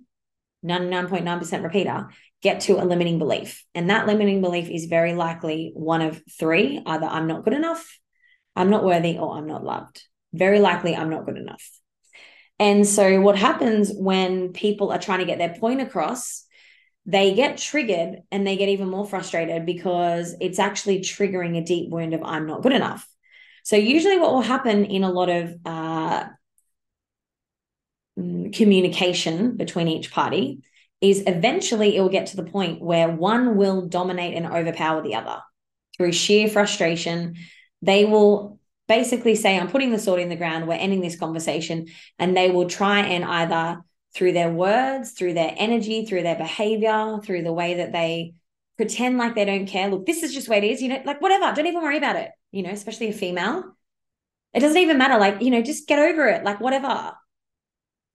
99.9% 0.63 1.63
repeater, 1.63 2.10
get 2.42 2.62
to 2.62 2.82
a 2.82 2.86
limiting 2.86 3.20
belief. 3.20 3.63
And 3.74 3.89
that 3.89 4.08
limiting 4.08 4.42
belief 4.42 4.70
is 4.70 4.86
very 4.86 5.13
likely 5.13 5.72
one 5.74 6.01
of 6.01 6.22
three 6.39 6.82
either 6.86 7.06
I'm 7.06 7.27
not 7.27 7.44
good 7.44 7.54
enough, 7.54 8.00
I'm 8.56 8.70
not 8.70 8.84
worthy, 8.84 9.18
or 9.18 9.38
I'm 9.38 9.48
not 9.48 9.63
loved. 9.63 10.04
Very 10.34 10.60
likely, 10.60 10.96
I'm 10.96 11.10
not 11.10 11.25
good 11.25 11.38
enough. 11.38 11.63
And 12.60 12.88
so, 12.88 13.20
what 13.22 13.38
happens 13.38 13.92
when 13.94 14.54
people 14.54 14.92
are 14.92 15.00
trying 15.00 15.20
to 15.20 15.25
get 15.25 15.38
their 15.38 15.56
point 15.56 15.82
across 15.82 16.46
they 17.06 17.36
get 17.36 17.58
triggered 17.58 18.24
and 18.32 18.46
they 18.46 18.58
get 18.58 18.70
even 18.70 18.89
more 18.89 19.06
frustrated 19.06 19.65
because 19.65 20.36
it's 20.42 20.58
actually 20.58 21.01
triggering 21.01 21.58
a 21.58 21.63
deep 21.63 21.89
wound 21.92 22.13
of 22.15 22.24
I'm 22.24 22.48
not 22.48 22.63
good 22.63 22.74
enough. 22.74 23.08
So, 23.63 23.75
usually, 23.75 24.18
what 24.18 24.32
will 24.32 24.42
happen 24.42 24.86
in 24.86 25.04
a 25.04 25.12
lot 25.12 25.30
of 25.30 25.56
uh, 25.65 26.25
mm, 28.20 28.54
communication 28.54 29.56
between 29.56 29.88
each 29.88 30.12
party 30.12 30.62
is 31.10 31.24
eventually 31.28 31.96
it 31.96 32.02
will 32.02 32.10
get 32.10 32.28
to 32.28 32.38
the 32.38 32.44
point 32.44 32.82
where 32.82 33.10
one 33.10 33.58
will 33.58 33.88
dominate 33.88 34.36
and 34.36 34.46
overpower 34.46 35.02
the 35.02 35.16
other 35.16 35.42
through 35.98 36.12
sheer 36.12 36.48
frustration. 36.48 37.36
They 37.82 38.06
will 38.06 38.60
basically 38.88 39.36
say, 39.36 39.58
I'm 39.58 39.70
putting 39.70 39.92
the 39.92 40.00
sword 40.00 40.22
in 40.22 40.30
the 40.30 40.36
ground, 40.36 40.68
we're 40.68 40.76
ending 40.76 41.02
this 41.02 41.18
conversation. 41.18 41.88
And 42.20 42.36
they 42.36 42.52
will 42.52 42.70
try 42.70 43.00
and 43.00 43.24
either 43.26 43.82
through 44.14 44.34
their 44.34 44.50
words, 44.50 45.12
through 45.12 45.34
their 45.34 45.54
energy, 45.58 46.06
through 46.06 46.24
their 46.24 46.36
behavior, 46.36 47.20
through 47.24 47.44
the 47.44 47.54
way 47.54 47.76
that 47.76 47.92
they 47.92 48.34
pretend 48.78 49.18
like 49.18 49.36
they 49.36 49.46
don't 49.46 49.68
care. 49.68 49.90
Look, 49.90 50.06
this 50.06 50.24
is 50.24 50.34
just 50.34 50.48
the 50.48 50.52
way 50.52 50.58
it 50.60 50.64
is, 50.64 50.82
you 50.82 50.90
know, 50.90 51.02
like 51.06 51.22
whatever, 51.22 51.54
don't 51.54 51.68
even 51.68 51.82
worry 51.82 51.98
about 51.98 52.16
it, 52.16 52.32
you 52.52 52.64
know, 52.64 52.72
especially 52.72 53.10
a 53.10 53.14
female. 53.14 53.76
It 54.54 54.62
doesn't 54.62 54.78
even 54.78 54.98
matter. 54.98 55.18
Like, 55.18 55.42
you 55.42 55.52
know, 55.52 55.62
just 55.62 55.88
get 55.88 56.00
over 56.00 56.28
it, 56.28 56.44
like 56.44 56.62
whatever. 56.62 57.14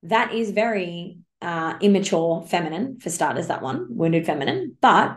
That 0.05 0.33
is 0.33 0.51
very 0.53 1.19
uh, 1.43 1.75
immature 1.81 2.45
feminine, 2.47 2.99
for 3.01 3.11
starters, 3.11 3.49
that 3.49 3.63
one, 3.63 3.87
wounded 3.91 4.27
feminine. 4.27 4.77
But, 4.81 5.17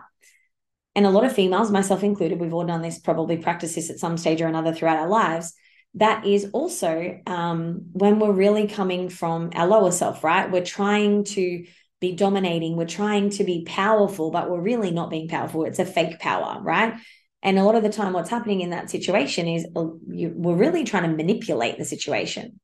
and 0.95 1.05
a 1.05 1.09
lot 1.09 1.25
of 1.25 1.33
females, 1.33 1.71
myself 1.71 2.03
included, 2.03 2.39
we've 2.39 2.53
all 2.53 2.65
done 2.65 2.81
this, 2.81 2.99
probably 2.99 3.37
practice 3.37 3.75
this 3.75 3.89
at 3.89 3.99
some 3.99 4.17
stage 4.17 4.41
or 4.41 4.47
another 4.47 4.73
throughout 4.73 4.99
our 4.99 5.09
lives 5.09 5.53
that 5.95 6.25
is 6.25 6.49
also 6.53 7.19
um, 7.27 7.85
when 7.91 8.19
we're 8.19 8.31
really 8.31 8.67
coming 8.67 9.09
from 9.09 9.51
our 9.53 9.67
lower 9.67 9.91
self, 9.91 10.23
right? 10.23 10.49
We're 10.51 10.65
trying 10.65 11.23
to 11.25 11.65
be 12.01 12.13
dominating, 12.13 12.75
we're 12.75 12.85
trying 12.85 13.29
to 13.31 13.43
be 13.43 13.63
powerful, 13.65 14.31
but 14.31 14.49
we're 14.49 14.61
really 14.61 14.91
not 14.91 15.09
being 15.09 15.27
powerful. 15.27 15.65
It's 15.65 15.79
a 15.79 15.85
fake 15.85 16.19
power, 16.19 16.59
right? 16.61 16.95
And 17.43 17.59
a 17.59 17.63
lot 17.63 17.75
of 17.75 17.83
the 17.83 17.89
time, 17.89 18.13
what's 18.13 18.29
happening 18.29 18.61
in 18.61 18.71
that 18.71 18.89
situation 18.89 19.47
is 19.47 19.67
uh, 19.75 19.85
you, 20.07 20.33
we're 20.35 20.55
really 20.55 20.83
trying 20.83 21.03
to 21.03 21.15
manipulate 21.15 21.77
the 21.77 21.85
situation, 21.85 22.59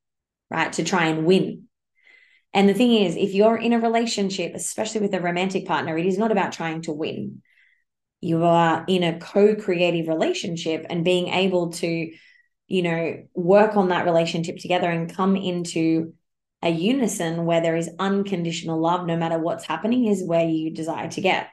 right? 0.50 0.74
To 0.74 0.84
try 0.84 1.06
and 1.06 1.25
win. 1.25 1.68
And 2.53 2.68
the 2.68 2.74
thing 2.74 2.94
is, 2.94 3.15
if 3.15 3.34
you're 3.34 3.58
in 3.58 3.74
a 3.74 3.79
relationship, 3.79 4.53
especially 4.56 5.01
with 5.01 5.13
a 5.13 5.22
romantic 5.22 5.65
partner, 5.65 5.98
it 5.98 6.06
is 6.06 6.18
not 6.18 6.32
about 6.32 6.51
trying 6.51 6.82
to 6.84 6.91
win. 6.91 7.41
You 8.22 8.44
are 8.44 8.84
in 8.88 9.03
a 9.03 9.20
co 9.20 9.56
creative 9.56 10.08
relationship 10.08 10.86
and 10.89 11.06
being 11.06 11.27
able 11.27 11.72
to 11.74 12.12
you 12.70 12.84
know, 12.84 13.24
work 13.34 13.75
on 13.75 13.89
that 13.89 14.06
relationship 14.06 14.58
together 14.58 14.89
and 14.89 15.13
come 15.13 15.36
into 15.36 16.13
a 16.62 16.70
unison 16.70 17.46
where 17.46 17.62
there 17.62 17.75
is 17.75 17.89
unconditional 17.98 18.79
love, 18.79 19.06
no 19.08 19.18
matter 19.18 19.39
what's 19.39 19.65
happening, 19.65 20.06
is 20.06 20.24
where 20.24 20.48
you 20.48 20.72
desire 20.72 21.10
to 21.10 21.22
get. 21.22 21.48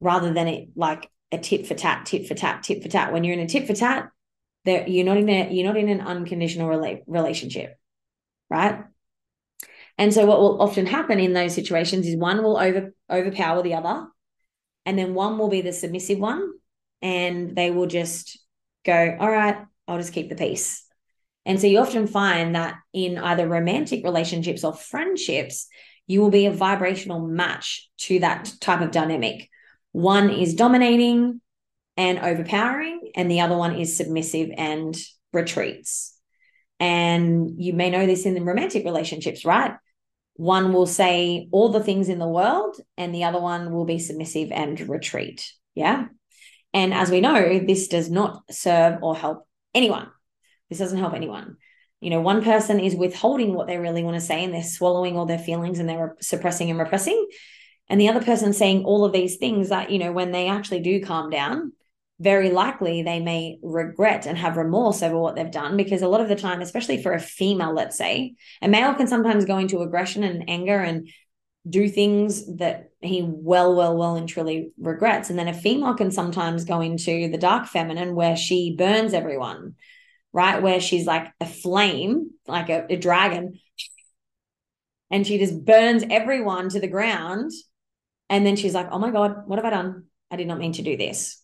Rather 0.00 0.34
than 0.34 0.48
it 0.48 0.68
like 0.76 1.10
a 1.32 1.38
tit 1.38 1.66
for 1.66 1.74
tat, 1.74 2.04
tit 2.04 2.28
for 2.28 2.34
tat, 2.34 2.62
tit 2.62 2.82
for 2.82 2.90
tat. 2.90 3.12
When 3.12 3.24
you're 3.24 3.32
in 3.32 3.40
a 3.40 3.48
tit 3.48 3.66
for 3.66 3.72
tat, 3.72 4.10
there 4.66 4.86
you're 4.86 5.06
not 5.06 5.16
in 5.16 5.28
a 5.30 5.50
you're 5.50 5.66
not 5.66 5.78
in 5.78 5.88
an 5.88 6.02
unconditional 6.02 6.68
rela- 6.68 7.02
relationship, 7.06 7.78
right? 8.50 8.84
And 9.98 10.12
so 10.12 10.26
what 10.26 10.40
will 10.40 10.60
often 10.60 10.86
happen 10.86 11.18
in 11.18 11.32
those 11.32 11.54
situations 11.54 12.06
is 12.06 12.16
one 12.16 12.42
will 12.42 12.58
over 12.58 12.92
overpower 13.10 13.62
the 13.62 13.74
other, 13.74 14.06
and 14.84 14.98
then 14.98 15.14
one 15.14 15.38
will 15.38 15.48
be 15.48 15.62
the 15.62 15.72
submissive 15.72 16.18
one, 16.18 16.52
and 17.00 17.56
they 17.56 17.70
will 17.70 17.86
just 17.86 18.38
go, 18.84 19.16
all 19.18 19.30
right, 19.30 19.56
I'll 19.88 19.98
just 19.98 20.12
keep 20.12 20.28
the 20.28 20.36
peace. 20.36 20.84
And 21.44 21.60
so 21.60 21.66
you 21.66 21.78
often 21.78 22.06
find 22.06 22.54
that 22.54 22.76
in 22.92 23.18
either 23.18 23.48
romantic 23.48 24.04
relationships 24.04 24.64
or 24.64 24.74
friendships, 24.74 25.68
you 26.06 26.20
will 26.20 26.30
be 26.30 26.46
a 26.46 26.52
vibrational 26.52 27.20
match 27.20 27.88
to 27.98 28.18
that 28.18 28.52
type 28.60 28.80
of 28.80 28.90
dynamic. 28.90 29.48
One 29.92 30.30
is 30.30 30.54
dominating 30.54 31.40
and 31.96 32.18
overpowering, 32.18 33.12
and 33.14 33.30
the 33.30 33.40
other 33.40 33.56
one 33.56 33.76
is 33.76 33.96
submissive 33.96 34.50
and 34.56 34.96
retreats. 35.32 36.14
And 36.78 37.52
you 37.56 37.72
may 37.72 37.90
know 37.90 38.06
this 38.06 38.26
in 38.26 38.34
the 38.34 38.42
romantic 38.42 38.84
relationships, 38.84 39.44
right? 39.44 39.74
One 40.36 40.72
will 40.72 40.86
say 40.86 41.48
all 41.50 41.70
the 41.70 41.82
things 41.82 42.08
in 42.08 42.18
the 42.18 42.28
world, 42.28 42.76
and 42.96 43.14
the 43.14 43.24
other 43.24 43.40
one 43.40 43.72
will 43.72 43.84
be 43.84 43.98
submissive 43.98 44.52
and 44.52 44.78
retreat. 44.88 45.50
Yeah. 45.74 46.06
And 46.72 46.92
as 46.92 47.10
we 47.10 47.20
know, 47.20 47.58
this 47.60 47.88
does 47.88 48.10
not 48.10 48.42
serve 48.50 49.02
or 49.02 49.16
help 49.16 49.46
anyone. 49.74 50.08
This 50.68 50.78
doesn't 50.78 50.98
help 50.98 51.14
anyone. 51.14 51.56
You 52.00 52.10
know, 52.10 52.20
one 52.20 52.44
person 52.44 52.80
is 52.80 52.94
withholding 52.94 53.54
what 53.54 53.66
they 53.66 53.78
really 53.78 54.02
want 54.02 54.16
to 54.16 54.20
say 54.20 54.44
and 54.44 54.52
they're 54.52 54.62
swallowing 54.62 55.16
all 55.16 55.26
their 55.26 55.38
feelings 55.38 55.78
and 55.78 55.88
they're 55.88 56.16
suppressing 56.20 56.68
and 56.70 56.78
repressing. 56.78 57.26
And 57.88 58.00
the 58.00 58.08
other 58.08 58.22
person 58.22 58.52
saying 58.52 58.84
all 58.84 59.04
of 59.04 59.12
these 59.12 59.36
things 59.36 59.70
that, 59.70 59.90
you 59.90 59.98
know, 59.98 60.12
when 60.12 60.32
they 60.32 60.48
actually 60.48 60.80
do 60.80 61.00
calm 61.00 61.30
down, 61.30 61.72
very 62.18 62.50
likely 62.50 63.02
they 63.02 63.20
may 63.20 63.58
regret 63.62 64.26
and 64.26 64.38
have 64.38 64.56
remorse 64.56 65.02
over 65.02 65.18
what 65.18 65.36
they've 65.36 65.50
done 65.50 65.76
because 65.76 66.02
a 66.02 66.08
lot 66.08 66.20
of 66.20 66.28
the 66.28 66.36
time, 66.36 66.62
especially 66.62 67.02
for 67.02 67.12
a 67.12 67.20
female, 67.20 67.74
let's 67.74 67.98
say, 67.98 68.34
a 68.62 68.68
male 68.68 68.94
can 68.94 69.06
sometimes 69.06 69.44
go 69.44 69.58
into 69.58 69.82
aggression 69.82 70.24
and 70.24 70.48
anger 70.48 70.78
and 70.78 71.10
do 71.68 71.88
things 71.88 72.56
that 72.56 72.90
he 73.00 73.22
well, 73.22 73.74
well, 73.74 73.96
well 73.96 74.16
and 74.16 74.28
truly 74.28 74.70
regrets. 74.78 75.28
And 75.28 75.38
then 75.38 75.48
a 75.48 75.54
female 75.54 75.94
can 75.94 76.10
sometimes 76.10 76.64
go 76.64 76.80
into 76.80 77.28
the 77.28 77.38
dark 77.38 77.66
feminine 77.66 78.14
where 78.14 78.36
she 78.36 78.74
burns 78.76 79.12
everyone, 79.12 79.74
right? 80.32 80.62
Where 80.62 80.80
she's 80.80 81.06
like 81.06 81.32
a 81.40 81.46
flame, 81.46 82.30
like 82.46 82.70
a, 82.70 82.86
a 82.88 82.96
dragon, 82.96 83.58
and 85.10 85.26
she 85.26 85.38
just 85.38 85.64
burns 85.64 86.04
everyone 86.08 86.68
to 86.70 86.80
the 86.80 86.88
ground. 86.88 87.50
And 88.28 88.44
then 88.44 88.56
she's 88.56 88.74
like, 88.74 88.88
oh 88.90 88.98
my 88.98 89.10
God, 89.10 89.46
what 89.46 89.58
have 89.58 89.66
I 89.66 89.70
done? 89.70 90.04
I 90.30 90.36
did 90.36 90.48
not 90.48 90.58
mean 90.58 90.72
to 90.72 90.82
do 90.82 90.96
this. 90.96 91.42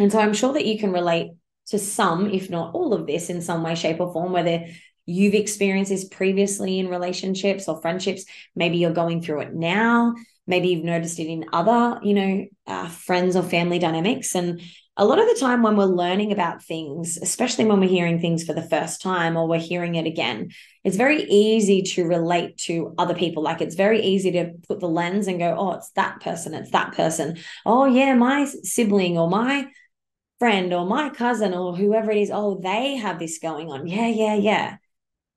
And 0.00 0.10
so 0.10 0.18
I'm 0.18 0.32
sure 0.32 0.54
that 0.54 0.64
you 0.64 0.78
can 0.78 0.92
relate 0.92 1.30
to 1.66 1.78
some, 1.78 2.30
if 2.30 2.48
not 2.48 2.74
all 2.74 2.94
of 2.94 3.06
this 3.06 3.28
in 3.28 3.42
some 3.42 3.62
way, 3.62 3.74
shape, 3.74 4.00
or 4.00 4.12
form, 4.12 4.32
whether 4.32 4.64
you've 5.04 5.34
experienced 5.34 5.90
this 5.90 6.08
previously 6.08 6.78
in 6.78 6.88
relationships 6.88 7.68
or 7.68 7.80
friendships. 7.82 8.24
Maybe 8.56 8.78
you're 8.78 8.92
going 8.92 9.20
through 9.20 9.42
it 9.42 9.54
now. 9.54 10.14
Maybe 10.46 10.68
you've 10.68 10.84
noticed 10.84 11.18
it 11.18 11.28
in 11.28 11.44
other, 11.52 12.00
you 12.02 12.14
know, 12.14 12.46
uh, 12.66 12.88
friends 12.88 13.36
or 13.36 13.42
family 13.42 13.78
dynamics. 13.78 14.34
And 14.34 14.62
a 14.96 15.04
lot 15.04 15.18
of 15.18 15.28
the 15.28 15.38
time 15.38 15.62
when 15.62 15.76
we're 15.76 15.84
learning 15.84 16.32
about 16.32 16.62
things, 16.62 17.18
especially 17.20 17.66
when 17.66 17.78
we're 17.78 17.88
hearing 17.88 18.20
things 18.20 18.44
for 18.44 18.54
the 18.54 18.68
first 18.68 19.02
time 19.02 19.36
or 19.36 19.46
we're 19.46 19.58
hearing 19.58 19.96
it 19.96 20.06
again, 20.06 20.50
it's 20.82 20.96
very 20.96 21.24
easy 21.24 21.82
to 21.82 22.04
relate 22.04 22.56
to 22.58 22.94
other 22.96 23.14
people. 23.14 23.42
Like 23.42 23.60
it's 23.60 23.74
very 23.76 24.00
easy 24.02 24.32
to 24.32 24.52
put 24.66 24.80
the 24.80 24.88
lens 24.88 25.26
and 25.26 25.38
go, 25.38 25.54
oh, 25.58 25.72
it's 25.72 25.90
that 25.90 26.20
person, 26.20 26.54
it's 26.54 26.70
that 26.70 26.94
person. 26.94 27.38
Oh, 27.66 27.84
yeah, 27.84 28.14
my 28.14 28.46
sibling 28.62 29.18
or 29.18 29.28
my 29.28 29.68
friend 30.40 30.72
or 30.72 30.86
my 30.86 31.10
cousin 31.10 31.54
or 31.54 31.76
whoever 31.76 32.10
it 32.10 32.16
is, 32.16 32.30
oh, 32.32 32.58
they 32.60 32.96
have 32.96 33.18
this 33.20 33.38
going 33.38 33.70
on. 33.70 33.86
Yeah, 33.86 34.08
yeah, 34.08 34.34
yeah. 34.34 34.76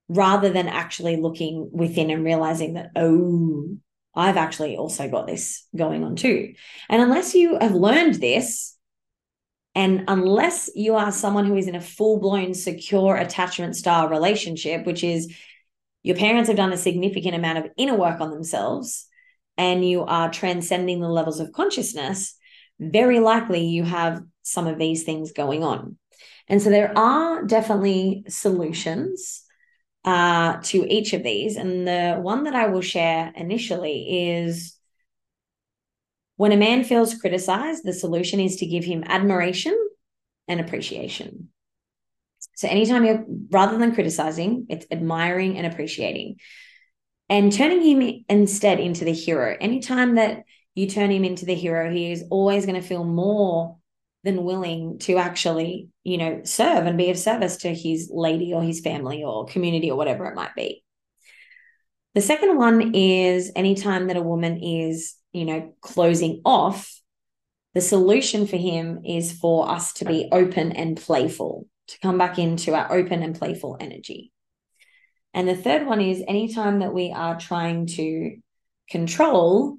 Rather 0.10 0.50
than 0.50 0.68
actually 0.68 1.18
looking 1.18 1.70
within 1.72 2.10
and 2.10 2.24
realizing 2.24 2.74
that, 2.74 2.92
oh, 2.96 3.78
I've 4.16 4.38
actually 4.38 4.78
also 4.78 5.10
got 5.10 5.28
this 5.28 5.68
going 5.76 6.04
on 6.04 6.16
too. 6.16 6.54
And 6.90 7.02
unless 7.02 7.36
you 7.36 7.58
have 7.60 7.74
learned 7.74 8.16
this, 8.16 8.76
and 9.76 10.06
unless 10.08 10.70
you 10.76 10.96
are 10.96 11.12
someone 11.12 11.46
who 11.46 11.58
is 11.58 11.68
in 11.68 11.76
a 11.76 11.82
full 11.82 12.20
blown 12.20 12.54
secure 12.54 13.16
attachment 13.16 13.76
style 13.76 14.08
relationship, 14.08 14.86
which 14.86 15.04
is 15.04 15.36
your 16.04 16.16
parents 16.16 16.48
have 16.48 16.58
done 16.58 16.74
a 16.74 16.78
significant 16.78 17.36
amount 17.36 17.58
of 17.58 17.72
inner 17.76 17.96
work 17.96 18.22
on 18.22 18.30
themselves 18.30 19.08
and 19.58 19.88
you 19.88 20.04
are 20.04 20.30
transcending 20.30 21.00
the 21.00 21.10
levels 21.10 21.40
of 21.40 21.52
consciousness, 21.52 22.36
very 22.80 23.20
likely 23.20 23.66
you 23.66 23.84
have 23.84 24.22
some 24.44 24.68
of 24.68 24.78
these 24.78 25.04
things 25.04 25.32
going 25.32 25.64
on. 25.64 25.98
And 26.48 26.62
so 26.62 26.70
there 26.70 26.96
are 26.98 27.44
definitely 27.44 28.26
solutions 28.28 29.44
uh, 30.06 30.58
to 30.64 30.86
each 30.94 31.14
of 31.14 31.24
these. 31.24 31.56
And 31.56 31.88
the 31.88 32.20
one 32.22 32.44
that 32.44 32.56
I 32.56 32.68
will 32.68 32.82
share 32.82 33.32
initially 33.36 34.30
is 34.30 34.78
when 36.36 36.52
a 36.52 36.58
man 36.58 36.84
feels 36.84 37.16
criticized, 37.16 37.84
the 37.84 37.94
solution 37.94 38.40
is 38.40 38.58
to 38.58 38.66
give 38.66 38.84
him 38.84 39.04
admiration 39.06 39.78
and 40.48 40.60
appreciation. 40.60 41.50
So 42.56 42.68
anytime 42.68 43.06
you're 43.06 43.26
rather 43.50 43.78
than 43.78 43.96
criticizing, 43.96 44.68
it's 44.70 44.86
admiring 44.92 45.58
and 45.58 45.66
appreciating. 45.66 46.38
And 47.30 47.52
turning 47.52 47.82
him 47.82 48.26
instead 48.30 48.80
into 48.80 49.06
the 49.06 49.14
hero. 49.14 49.56
Anytime 49.60 50.16
that 50.16 50.44
you 50.76 50.88
turn 50.88 51.12
him 51.12 51.24
into 51.24 51.46
the 51.46 51.56
hero, 51.56 51.92
he 51.92 52.12
is 52.12 52.26
always 52.30 52.66
going 52.66 52.80
to 52.80 52.88
feel 52.88 53.04
more 53.04 53.78
than 54.24 54.44
willing 54.44 55.00
to 55.00 55.18
actually, 55.18 55.90
you 56.04 56.18
know, 56.18 56.42
serve 56.44 56.86
and 56.86 56.98
be 56.98 57.10
of 57.10 57.18
service 57.18 57.58
to 57.58 57.74
his 57.74 58.10
lady 58.12 58.54
or 58.54 58.62
his 58.62 58.80
family 58.80 59.24
or 59.24 59.46
community 59.46 59.92
or 59.92 59.98
whatever 59.98 60.26
it 60.26 60.36
might 60.36 60.56
be. 60.56 60.84
The 62.16 62.22
second 62.22 62.58
one 62.58 62.94
is 62.94 63.52
anytime 63.56 64.08
that 64.08 64.18
a 64.18 64.22
woman 64.22 64.58
is 64.58 65.16
you 65.34 65.46
know, 65.46 65.74
closing 65.82 66.42
off, 66.46 67.02
the 67.74 67.82
solution 67.82 68.46
for 68.46 68.56
him 68.56 69.02
is 69.04 69.32
for 69.32 69.70
us 69.70 69.94
to 69.94 70.06
be 70.06 70.30
open 70.32 70.72
and 70.72 70.96
playful, 70.96 71.68
to 71.88 72.00
come 72.00 72.20
back 72.20 72.38
into 72.38 72.76
our 72.76 72.94
open 72.94 73.24
and 73.24 73.38
playful 73.38 73.76
energy. 73.80 74.32
And 75.34 75.48
the 75.48 75.56
third 75.56 75.88
one 75.88 76.00
is 76.00 76.24
anytime 76.28 76.80
that 76.80 76.94
we 76.94 77.12
are 77.12 77.40
trying 77.40 77.88
to 77.88 78.38
control, 78.88 79.78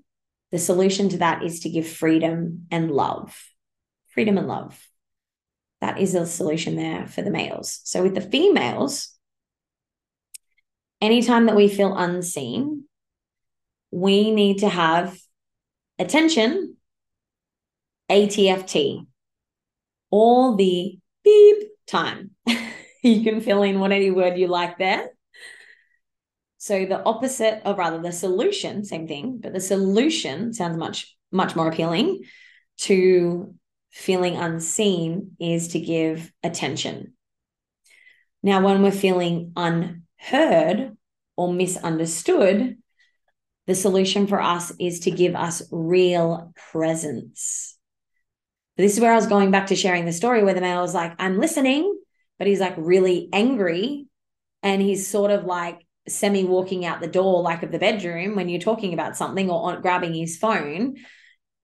the 0.50 0.58
solution 0.58 1.08
to 1.10 1.18
that 1.18 1.44
is 1.44 1.60
to 1.60 1.70
give 1.70 1.86
freedom 1.86 2.66
and 2.72 2.90
love. 2.90 3.40
Freedom 4.14 4.38
and 4.38 4.46
love. 4.46 4.80
That 5.80 5.98
is 5.98 6.14
a 6.14 6.24
solution 6.24 6.76
there 6.76 7.06
for 7.06 7.22
the 7.22 7.30
males. 7.30 7.80
So 7.84 8.02
with 8.04 8.14
the 8.14 8.20
females, 8.20 9.10
anytime 11.00 11.46
that 11.46 11.56
we 11.56 11.68
feel 11.68 11.96
unseen, 11.96 12.84
we 13.90 14.30
need 14.30 14.58
to 14.58 14.68
have 14.68 15.18
attention, 15.98 16.76
ATFT, 18.08 19.06
all 20.10 20.54
the 20.54 20.98
beep 21.24 21.56
time. 21.86 22.30
you 23.02 23.22
can 23.24 23.40
fill 23.40 23.64
in 23.64 23.80
whatever 23.80 24.14
word 24.14 24.38
you 24.38 24.46
like 24.46 24.78
there. 24.78 25.10
So 26.58 26.86
the 26.86 27.02
opposite, 27.02 27.62
or 27.64 27.74
rather 27.74 28.00
the 28.00 28.12
solution, 28.12 28.84
same 28.84 29.06
thing, 29.06 29.38
but 29.42 29.52
the 29.52 29.60
solution 29.60 30.54
sounds 30.54 30.78
much, 30.78 31.14
much 31.30 31.54
more 31.54 31.68
appealing 31.68 32.22
to 32.78 33.54
feeling 33.94 34.36
unseen 34.36 35.36
is 35.38 35.68
to 35.68 35.78
give 35.78 36.32
attention. 36.42 37.14
Now, 38.42 38.60
when 38.60 38.82
we're 38.82 38.90
feeling 38.90 39.52
unheard 39.56 40.96
or 41.36 41.52
misunderstood, 41.52 42.76
the 43.68 43.74
solution 43.76 44.26
for 44.26 44.42
us 44.42 44.72
is 44.80 45.00
to 45.00 45.12
give 45.12 45.36
us 45.36 45.62
real 45.70 46.52
presence. 46.72 47.78
This 48.76 48.94
is 48.94 49.00
where 49.00 49.12
I 49.12 49.16
was 49.16 49.28
going 49.28 49.52
back 49.52 49.68
to 49.68 49.76
sharing 49.76 50.06
the 50.06 50.12
story 50.12 50.42
where 50.42 50.54
the 50.54 50.60
male 50.60 50.82
was 50.82 50.92
like, 50.92 51.14
I'm 51.20 51.38
listening, 51.38 51.96
but 52.38 52.48
he's 52.48 52.60
like 52.60 52.74
really 52.76 53.28
angry. 53.32 54.06
And 54.64 54.82
he's 54.82 55.06
sort 55.06 55.30
of 55.30 55.44
like 55.44 55.86
semi 56.08 56.42
walking 56.42 56.84
out 56.84 57.00
the 57.00 57.06
door, 57.06 57.42
like 57.42 57.62
of 57.62 57.70
the 57.70 57.78
bedroom 57.78 58.34
when 58.34 58.48
you're 58.48 58.60
talking 58.60 58.92
about 58.92 59.16
something 59.16 59.48
or 59.48 59.72
on, 59.72 59.82
grabbing 59.82 60.14
his 60.14 60.36
phone. 60.36 60.96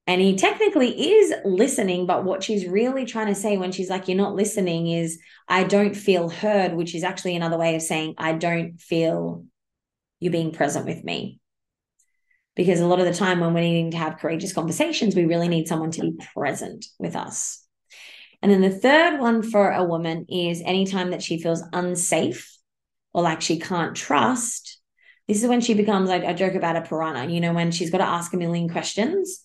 And 0.06 0.20
he 0.20 0.36
technically 0.36 1.12
is 1.12 1.32
listening, 1.44 2.06
but 2.06 2.24
what 2.24 2.42
she's 2.42 2.66
really 2.66 3.04
trying 3.04 3.28
to 3.28 3.34
say 3.34 3.56
when 3.56 3.70
she's 3.70 3.90
like, 3.90 4.08
You're 4.08 4.16
not 4.16 4.34
listening 4.34 4.88
is, 4.88 5.18
I 5.48 5.64
don't 5.64 5.94
feel 5.94 6.28
heard, 6.28 6.74
which 6.74 6.94
is 6.94 7.04
actually 7.04 7.36
another 7.36 7.58
way 7.58 7.76
of 7.76 7.82
saying, 7.82 8.14
I 8.18 8.32
don't 8.32 8.80
feel 8.80 9.44
you 10.18 10.30
being 10.30 10.52
present 10.52 10.86
with 10.86 11.04
me 11.04 11.40
because 12.56 12.80
a 12.80 12.86
lot 12.86 13.00
of 13.00 13.06
the 13.06 13.14
time 13.14 13.40
when 13.40 13.54
we're 13.54 13.60
needing 13.60 13.92
to 13.92 13.96
have 13.96 14.18
courageous 14.18 14.52
conversations, 14.52 15.14
we 15.14 15.24
really 15.24 15.48
need 15.48 15.68
someone 15.68 15.90
to 15.92 16.02
be 16.02 16.18
present 16.34 16.86
with 16.98 17.16
us. 17.16 17.64
And 18.42 18.50
then 18.50 18.60
the 18.60 18.70
third 18.70 19.20
one 19.20 19.42
for 19.42 19.70
a 19.70 19.84
woman 19.84 20.26
is 20.28 20.62
anytime 20.64 21.10
that 21.10 21.22
she 21.22 21.40
feels 21.40 21.62
unsafe 21.72 22.56
or 23.12 23.22
like 23.22 23.40
she 23.40 23.58
can't 23.58 23.94
trust. 23.94 24.78
This 25.28 25.42
is 25.42 25.48
when 25.48 25.60
she 25.60 25.74
becomes 25.74 26.08
like 26.08 26.24
I 26.24 26.32
joke 26.32 26.54
about 26.54 26.76
a 26.76 26.82
piranha, 26.82 27.32
you 27.32 27.40
know, 27.40 27.52
when 27.52 27.70
she's 27.70 27.90
got 27.90 27.98
to 27.98 28.04
ask 28.04 28.32
a 28.32 28.36
million 28.36 28.68
questions 28.68 29.44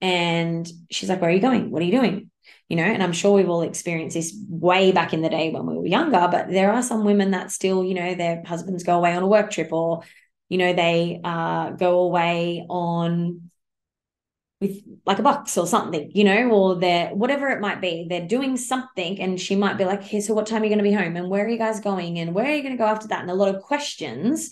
and 0.00 0.68
she's 0.90 1.08
like, 1.08 1.20
Where 1.20 1.30
are 1.30 1.34
you 1.34 1.40
going? 1.40 1.70
What 1.70 1.82
are 1.82 1.84
you 1.84 1.92
doing? 1.92 2.30
You 2.68 2.76
know, 2.76 2.84
and 2.84 3.02
I'm 3.02 3.12
sure 3.12 3.34
we've 3.34 3.48
all 3.48 3.62
experienced 3.62 4.14
this 4.14 4.36
way 4.48 4.92
back 4.92 5.12
in 5.12 5.22
the 5.22 5.28
day 5.28 5.50
when 5.50 5.66
we 5.66 5.76
were 5.76 5.86
younger, 5.86 6.28
but 6.30 6.48
there 6.48 6.72
are 6.72 6.82
some 6.82 7.04
women 7.04 7.32
that 7.32 7.50
still, 7.50 7.84
you 7.84 7.94
know, 7.94 8.14
their 8.14 8.42
husbands 8.44 8.84
go 8.84 8.96
away 8.96 9.14
on 9.14 9.22
a 9.22 9.26
work 9.26 9.50
trip 9.50 9.72
or 9.72 10.02
you 10.48 10.58
know 10.58 10.72
they 10.72 11.20
uh, 11.22 11.70
go 11.70 12.00
away 12.00 12.66
on 12.68 13.50
with 14.60 14.78
like 15.06 15.18
a 15.18 15.22
box 15.22 15.56
or 15.56 15.66
something, 15.66 16.10
you 16.14 16.24
know, 16.24 16.50
or 16.50 16.74
they're 16.76 17.08
whatever 17.14 17.48
it 17.48 17.60
might 17.60 17.80
be, 17.80 18.06
they're 18.08 18.26
doing 18.26 18.56
something, 18.56 19.20
and 19.20 19.40
she 19.40 19.56
might 19.56 19.78
be 19.78 19.84
like, 19.84 20.02
"Hey, 20.02 20.20
so 20.20 20.34
what 20.34 20.46
time 20.46 20.62
are 20.62 20.64
you 20.66 20.70
going 20.70 20.84
to 20.84 20.90
be 20.90 20.92
home? 20.92 21.16
And 21.16 21.30
where 21.30 21.44
are 21.46 21.48
you 21.48 21.58
guys 21.58 21.80
going? 21.80 22.18
And 22.18 22.34
where 22.34 22.46
are 22.46 22.54
you 22.54 22.62
going 22.62 22.76
to 22.76 22.82
go 22.82 22.88
after 22.88 23.08
that?" 23.08 23.22
And 23.22 23.30
a 23.30 23.34
lot 23.34 23.54
of 23.54 23.62
questions. 23.62 24.50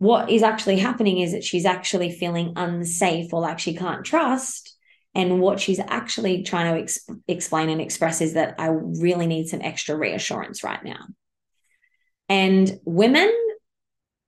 What 0.00 0.28
is 0.28 0.42
actually 0.42 0.78
happening 0.78 1.20
is 1.20 1.32
that 1.32 1.44
she's 1.44 1.64
actually 1.64 2.10
feeling 2.10 2.54
unsafe 2.56 3.32
or 3.32 3.40
like 3.40 3.60
she 3.60 3.76
can't 3.76 4.04
trust. 4.04 4.76
And 5.14 5.40
what 5.40 5.60
she's 5.60 5.78
actually 5.78 6.42
trying 6.42 6.74
to 6.74 6.82
ex- 6.82 7.06
explain 7.28 7.68
and 7.68 7.80
express 7.80 8.20
is 8.20 8.34
that 8.34 8.56
I 8.58 8.66
really 8.68 9.28
need 9.28 9.46
some 9.48 9.62
extra 9.62 9.96
reassurance 9.96 10.64
right 10.64 10.82
now. 10.82 11.06
And 12.28 12.80
women 12.84 13.30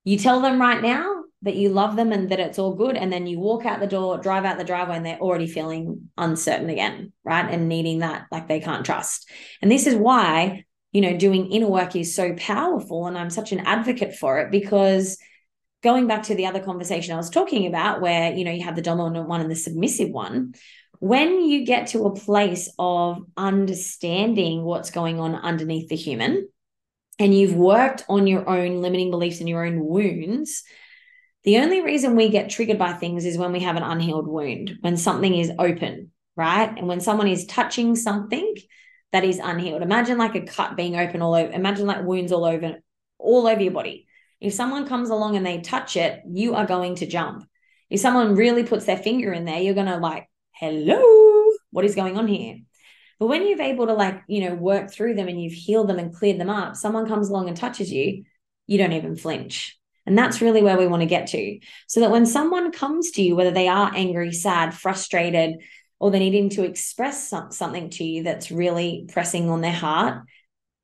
you 0.04 0.18
tell 0.18 0.40
them 0.40 0.61
right 0.61 0.82
now 0.82 1.24
that 1.42 1.56
you 1.56 1.68
love 1.68 1.96
them 1.96 2.12
and 2.12 2.30
that 2.30 2.40
it's 2.40 2.58
all 2.58 2.74
good. 2.74 2.96
And 2.96 3.12
then 3.12 3.26
you 3.26 3.38
walk 3.38 3.66
out 3.66 3.80
the 3.80 3.87
door, 3.87 4.18
drive 4.18 4.44
out 4.44 4.58
the 4.58 4.64
driveway, 4.64 4.96
and 4.96 5.06
they're 5.06 5.18
already 5.18 5.46
feeling 5.46 6.11
uncertain 6.16 6.70
again, 6.70 7.12
right? 7.24 7.48
And 7.48 7.68
needing 7.68 8.00
that, 8.00 8.26
like 8.30 8.48
they 8.48 8.61
can't 8.61 8.85
trust. 8.85 9.28
And 9.61 9.70
this 9.70 9.87
is 9.87 9.94
why, 9.94 10.64
you 10.92 11.00
know, 11.00 11.16
doing 11.16 11.50
inner 11.50 11.68
work 11.68 11.96
is 11.96 12.14
so 12.14 12.35
powerful. 12.35 13.06
And 13.06 13.18
I'm 13.18 13.30
such 13.30 13.52
an 13.52 13.61
advocate 13.61 14.14
for 14.14 14.40
it 14.40 14.50
because 14.50 15.18
going 15.83 16.07
back 16.07 16.25
to 16.25 16.35
the 16.35 16.47
other 16.47 16.61
conversation 16.61 17.14
I 17.14 17.18
was 17.18 17.31
talking 17.31 17.66
about, 17.66 18.01
where, 18.01 18.33
you 18.33 18.45
know, 18.45 18.53
you 18.53 18.64
have 18.64 18.77
the 18.77 18.83
dominant 18.83 19.29
one 19.29 19.40
and 19.40 19.51
the 19.51 19.57
submissive 19.57 20.11
one, 20.11 20.55
when 21.01 21.40
you 21.40 21.66
get 21.66 21.88
to 21.88 22.07
a 22.07 22.14
place 22.14 22.73
of 22.79 23.18
understanding 23.37 24.62
what's 24.62 24.90
going 24.90 25.18
on 25.18 25.35
underneath 25.35 25.88
the 25.88 25.97
human, 25.97 26.49
and 27.18 27.35
you've 27.35 27.55
worked 27.55 28.05
on 28.09 28.27
your 28.27 28.49
own 28.49 28.81
limiting 28.81 29.11
beliefs 29.11 29.40
and 29.40 29.49
your 29.49 29.66
own 29.66 29.85
wounds, 29.85 30.62
the 31.45 31.59
only 31.59 31.83
reason 31.83 32.14
we 32.14 32.29
get 32.29 32.51
triggered 32.51 32.79
by 32.79 32.92
things 32.92 33.25
is 33.25 33.37
when 33.37 33.53
we 33.53 33.61
have 33.61 33.77
an 33.77 33.83
unhealed 33.83 34.29
wound, 34.29 34.79
when 34.81 34.97
something 34.97 35.35
is 35.35 35.51
open, 35.59 36.12
right? 36.37 36.73
And 36.77 36.87
when 36.87 37.01
someone 37.01 37.27
is 37.27 37.47
touching 37.47 37.97
something 37.97 38.55
that 39.12 39.25
is 39.25 39.40
unhealed. 39.40 39.83
Imagine 39.83 40.18
like 40.18 40.37
a 40.37 40.42
cut 40.42 40.77
being 40.77 40.97
open 40.97 41.21
all 41.21 41.35
over, 41.35 41.53
imagine 41.53 41.87
like 41.87 42.05
wounds 42.05 42.33
all 42.33 42.45
over, 42.45 42.77
all 43.18 43.47
over 43.47 43.61
your 43.61 43.73
body. 43.73 44.07
If 44.42 44.55
someone 44.55 44.88
comes 44.88 45.09
along 45.09 45.37
and 45.37 45.46
they 45.46 45.61
touch 45.61 45.96
it, 45.96 46.20
you 46.28 46.55
are 46.55 46.66
going 46.66 46.96
to 46.96 47.07
jump. 47.07 47.48
If 47.88 48.00
someone 48.00 48.35
really 48.35 48.64
puts 48.64 48.87
their 48.87 48.96
finger 48.96 49.33
in 49.33 49.44
there, 49.44 49.61
you're 49.61 49.74
going 49.74 49.87
to 49.87 49.98
like, 49.98 50.28
hello, 50.50 51.52
what 51.70 51.85
is 51.85 51.94
going 51.94 52.18
on 52.18 52.26
here? 52.26 52.57
But 53.20 53.28
when 53.28 53.46
you've 53.46 53.61
able 53.61 53.87
to 53.87 53.94
like, 53.94 54.20
you 54.26 54.40
know, 54.40 54.57
work 54.57 54.90
through 54.90 55.14
them 55.14 55.28
and 55.28 55.40
you've 55.40 55.52
healed 55.52 55.88
them 55.88 56.00
and 56.00 56.12
cleared 56.12 56.40
them 56.40 56.50
up, 56.50 56.74
someone 56.74 57.07
comes 57.07 57.28
along 57.28 57.46
and 57.46 57.57
touches 57.57 57.92
you, 57.92 58.24
you 58.66 58.78
don't 58.78 58.94
even 58.94 59.14
flinch. 59.14 59.78
And 60.07 60.18
that's 60.18 60.40
really 60.40 60.61
where 60.61 60.76
we 60.76 60.88
want 60.88 61.02
to 61.02 61.07
get 61.07 61.28
to. 61.28 61.61
So 61.87 62.00
that 62.00 62.11
when 62.11 62.26
someone 62.26 62.72
comes 62.72 63.12
to 63.12 63.22
you, 63.22 63.37
whether 63.37 63.52
they 63.52 63.68
are 63.68 63.92
angry, 63.94 64.33
sad, 64.33 64.74
frustrated, 64.74 65.61
or 66.00 66.11
they're 66.11 66.18
needing 66.18 66.48
to 66.50 66.64
express 66.64 67.28
some, 67.28 67.52
something 67.52 67.90
to 67.90 68.02
you 68.02 68.24
that's 68.24 68.50
really 68.50 69.07
pressing 69.12 69.48
on 69.48 69.61
their 69.61 69.70
heart, 69.70 70.24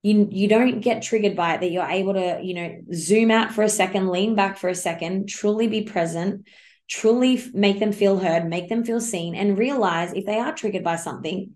you 0.08 0.28
you 0.30 0.48
don't 0.48 0.80
get 0.80 1.02
triggered 1.02 1.36
by 1.36 1.54
it 1.54 1.60
that 1.60 1.70
you're 1.70 1.84
able 1.84 2.14
to 2.14 2.40
you 2.42 2.54
know 2.54 2.80
zoom 2.94 3.30
out 3.30 3.52
for 3.52 3.62
a 3.62 3.68
second 3.68 4.08
lean 4.08 4.34
back 4.34 4.56
for 4.56 4.68
a 4.68 4.74
second 4.74 5.28
truly 5.28 5.66
be 5.66 5.82
present 5.82 6.46
truly 6.88 7.42
make 7.52 7.78
them 7.78 7.92
feel 7.92 8.18
heard 8.18 8.48
make 8.48 8.68
them 8.68 8.84
feel 8.84 9.00
seen 9.00 9.34
and 9.34 9.58
realize 9.58 10.12
if 10.12 10.24
they 10.24 10.38
are 10.38 10.54
triggered 10.54 10.84
by 10.84 10.96
something 10.96 11.54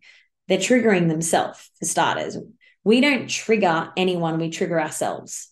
they're 0.48 0.58
triggering 0.58 1.08
themselves 1.08 1.70
for 1.78 1.86
starters 1.86 2.36
we 2.84 3.00
don't 3.00 3.28
trigger 3.28 3.90
anyone 3.96 4.38
we 4.38 4.50
trigger 4.50 4.80
ourselves 4.80 5.48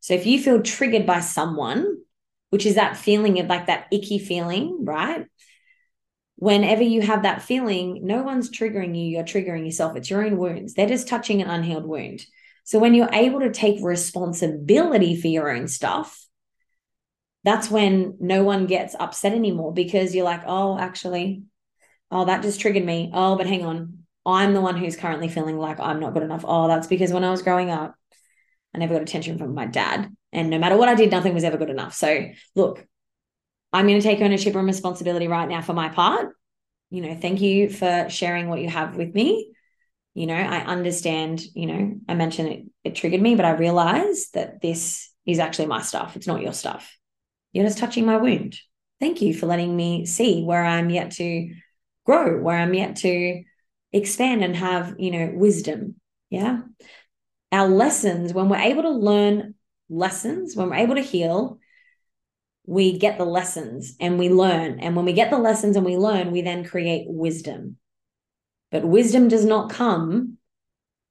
so 0.00 0.14
if 0.14 0.26
you 0.26 0.40
feel 0.40 0.62
triggered 0.62 1.06
by 1.06 1.20
someone 1.20 1.98
which 2.50 2.64
is 2.64 2.76
that 2.76 2.96
feeling 2.96 3.38
of 3.40 3.46
like 3.46 3.66
that 3.66 3.86
icky 3.92 4.18
feeling 4.18 4.84
right 4.84 5.26
whenever 6.38 6.84
you 6.84 7.02
have 7.02 7.24
that 7.24 7.42
feeling, 7.42 8.06
no 8.06 8.22
one's 8.22 8.48
triggering 8.48 8.96
you, 8.96 9.08
you're 9.08 9.24
triggering 9.24 9.64
yourself. 9.64 9.96
It's 9.96 10.08
your 10.08 10.24
own 10.24 10.38
wounds. 10.38 10.74
They're 10.74 10.86
just 10.86 11.08
touching 11.08 11.42
an 11.42 11.50
unhealed 11.50 11.84
wound. 11.84 12.24
So 12.68 12.78
when 12.78 12.92
you're 12.92 13.08
able 13.14 13.40
to 13.40 13.50
take 13.50 13.82
responsibility 13.82 15.18
for 15.18 15.28
your 15.28 15.48
own 15.48 15.68
stuff, 15.68 16.26
that's 17.42 17.70
when 17.70 18.18
no 18.20 18.44
one 18.44 18.66
gets 18.66 18.94
upset 19.00 19.32
anymore 19.32 19.72
because 19.72 20.14
you're 20.14 20.26
like, 20.26 20.42
oh, 20.46 20.78
actually, 20.78 21.44
oh, 22.10 22.26
that 22.26 22.42
just 22.42 22.60
triggered 22.60 22.84
me. 22.84 23.10
Oh, 23.14 23.36
but 23.36 23.46
hang 23.46 23.64
on. 23.64 24.00
I'm 24.26 24.52
the 24.52 24.60
one 24.60 24.76
who's 24.76 24.98
currently 24.98 25.28
feeling 25.28 25.56
like 25.56 25.80
I'm 25.80 25.98
not 25.98 26.12
good 26.12 26.22
enough. 26.22 26.44
Oh, 26.46 26.68
that's 26.68 26.86
because 26.86 27.10
when 27.10 27.24
I 27.24 27.30
was 27.30 27.40
growing 27.40 27.70
up, 27.70 27.94
I 28.74 28.78
never 28.80 28.92
got 28.92 29.02
attention 29.02 29.38
from 29.38 29.54
my 29.54 29.64
dad. 29.64 30.14
And 30.30 30.50
no 30.50 30.58
matter 30.58 30.76
what 30.76 30.90
I 30.90 30.94
did, 30.94 31.10
nothing 31.10 31.32
was 31.32 31.44
ever 31.44 31.56
good 31.56 31.70
enough. 31.70 31.94
So 31.94 32.28
look, 32.54 32.86
I'm 33.72 33.86
going 33.86 33.98
to 33.98 34.06
take 34.06 34.20
ownership 34.20 34.54
and 34.54 34.66
responsibility 34.66 35.26
right 35.26 35.48
now 35.48 35.62
for 35.62 35.72
my 35.72 35.88
part. 35.88 36.36
You 36.90 37.00
know, 37.00 37.14
thank 37.14 37.40
you 37.40 37.70
for 37.70 38.08
sharing 38.10 38.50
what 38.50 38.60
you 38.60 38.68
have 38.68 38.94
with 38.94 39.14
me. 39.14 39.52
You 40.18 40.26
know, 40.26 40.34
I 40.34 40.64
understand, 40.64 41.40
you 41.54 41.66
know, 41.66 42.00
I 42.08 42.14
mentioned 42.14 42.48
it, 42.48 42.64
it 42.82 42.94
triggered 42.96 43.22
me, 43.22 43.36
but 43.36 43.44
I 43.44 43.52
realize 43.52 44.30
that 44.34 44.60
this 44.60 45.12
is 45.24 45.38
actually 45.38 45.66
my 45.66 45.80
stuff. 45.80 46.16
It's 46.16 46.26
not 46.26 46.42
your 46.42 46.52
stuff. 46.52 46.98
You're 47.52 47.66
just 47.66 47.78
touching 47.78 48.04
my 48.04 48.16
wound. 48.16 48.58
Thank 48.98 49.22
you 49.22 49.32
for 49.32 49.46
letting 49.46 49.76
me 49.76 50.06
see 50.06 50.42
where 50.42 50.64
I'm 50.64 50.90
yet 50.90 51.12
to 51.12 51.54
grow, 52.04 52.40
where 52.40 52.58
I'm 52.58 52.74
yet 52.74 52.96
to 52.96 53.44
expand 53.92 54.42
and 54.42 54.56
have, 54.56 54.96
you 54.98 55.12
know, 55.12 55.30
wisdom. 55.34 56.00
Yeah. 56.30 56.62
Our 57.52 57.68
lessons, 57.68 58.32
when 58.32 58.48
we're 58.48 58.56
able 58.56 58.82
to 58.82 58.90
learn 58.90 59.54
lessons, 59.88 60.56
when 60.56 60.70
we're 60.70 60.82
able 60.82 60.96
to 60.96 61.00
heal, 61.00 61.60
we 62.66 62.98
get 62.98 63.18
the 63.18 63.24
lessons 63.24 63.94
and 64.00 64.18
we 64.18 64.30
learn. 64.30 64.80
And 64.80 64.96
when 64.96 65.04
we 65.04 65.12
get 65.12 65.30
the 65.30 65.38
lessons 65.38 65.76
and 65.76 65.86
we 65.86 65.96
learn, 65.96 66.32
we 66.32 66.42
then 66.42 66.64
create 66.64 67.06
wisdom. 67.08 67.76
But 68.70 68.84
wisdom 68.84 69.28
does 69.28 69.44
not 69.44 69.70
come 69.70 70.38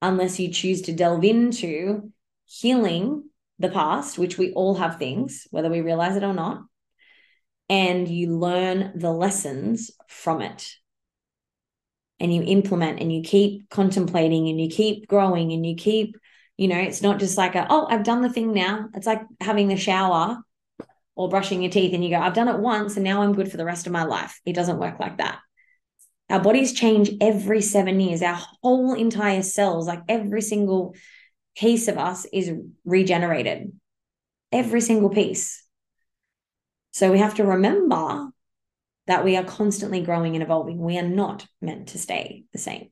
unless 0.02 0.39
you 0.39 0.52
choose 0.52 0.84
to 0.84 0.93
delve 0.93 1.24
into 1.24 2.12
healing 2.46 3.30
the 3.60 3.70
past, 3.70 4.17
which 4.17 4.38
we 4.38 4.52
all 4.54 4.76
have 4.76 4.98
things, 4.98 5.48
whether 5.50 5.70
we 5.70 5.82
realize 5.82 6.15
it 6.15 6.24
or 6.24 6.34
not, 6.34 6.63
and 7.70 8.08
you 8.08 8.38
learn 8.38 8.93
the 8.96 9.12
lessons 9.12 9.91
from 10.08 10.41
it. 10.41 10.72
And 12.20 12.34
you 12.34 12.41
implement 12.43 13.00
and 13.00 13.13
you 13.13 13.22
keep 13.22 13.70
contemplating 13.70 14.48
and 14.50 14.60
you 14.60 14.70
keep 14.70 15.08
growing 15.08 15.52
and 15.52 15.65
you 15.65 15.76
keep, 15.76 16.17
you 16.58 16.67
know, 16.67 16.80
it's 16.80 17.04
not 17.04 17.20
just 17.20 17.38
like 17.38 17.54
a, 17.54 17.67
oh, 17.70 17.86
I've 17.88 18.04
done 18.04 18.24
the 18.24 18.30
thing 18.30 18.54
now. 18.54 18.89
It's 18.96 19.06
like 19.06 19.22
having 19.39 19.67
the 19.67 19.78
shower 19.78 20.39
or 21.15 21.30
brushing 21.30 21.62
your 21.62 21.72
teeth 21.72 21.93
and 21.93 22.04
you 22.04 22.10
go, 22.10 22.17
I've 22.17 22.34
done 22.34 22.48
it 22.48 22.58
once 22.58 22.96
and 22.96 23.04
now 23.04 23.22
I'm 23.22 23.34
good 23.34 23.52
for 23.52 23.58
the 23.58 23.65
rest 23.65 23.86
of 23.86 23.93
my 23.93 24.04
life. 24.04 24.39
It 24.46 24.54
doesn't 24.54 24.80
work 24.80 25.00
like 25.00 25.17
that. 25.17 25.39
Our 26.30 26.42
bodies 26.42 26.74
change 26.74 27.12
every 27.22 27.62
seven 27.62 28.00
years. 28.00 28.22
Our 28.22 28.40
whole 28.62 28.94
entire 28.94 29.44
cells, 29.44 29.88
like 29.88 30.02
every 30.10 30.42
single 30.42 30.96
piece 31.56 31.88
of 31.88 31.98
us, 31.98 32.26
is 32.34 32.52
regenerated. 32.86 33.72
Every 34.52 34.82
single 34.82 35.10
piece. 35.10 35.63
So 36.92 37.12
we 37.12 37.20
have 37.20 37.36
to 37.36 37.46
remember 37.46 38.30
that 39.08 39.24
we 39.24 39.38
are 39.38 39.44
constantly 39.44 40.02
growing 40.02 40.36
and 40.36 40.44
evolving. 40.44 40.80
We 40.80 40.98
are 40.98 41.08
not 41.08 41.46
meant 41.62 41.90
to 41.90 41.98
stay 41.98 42.44
the 42.52 42.60
same. 42.60 42.90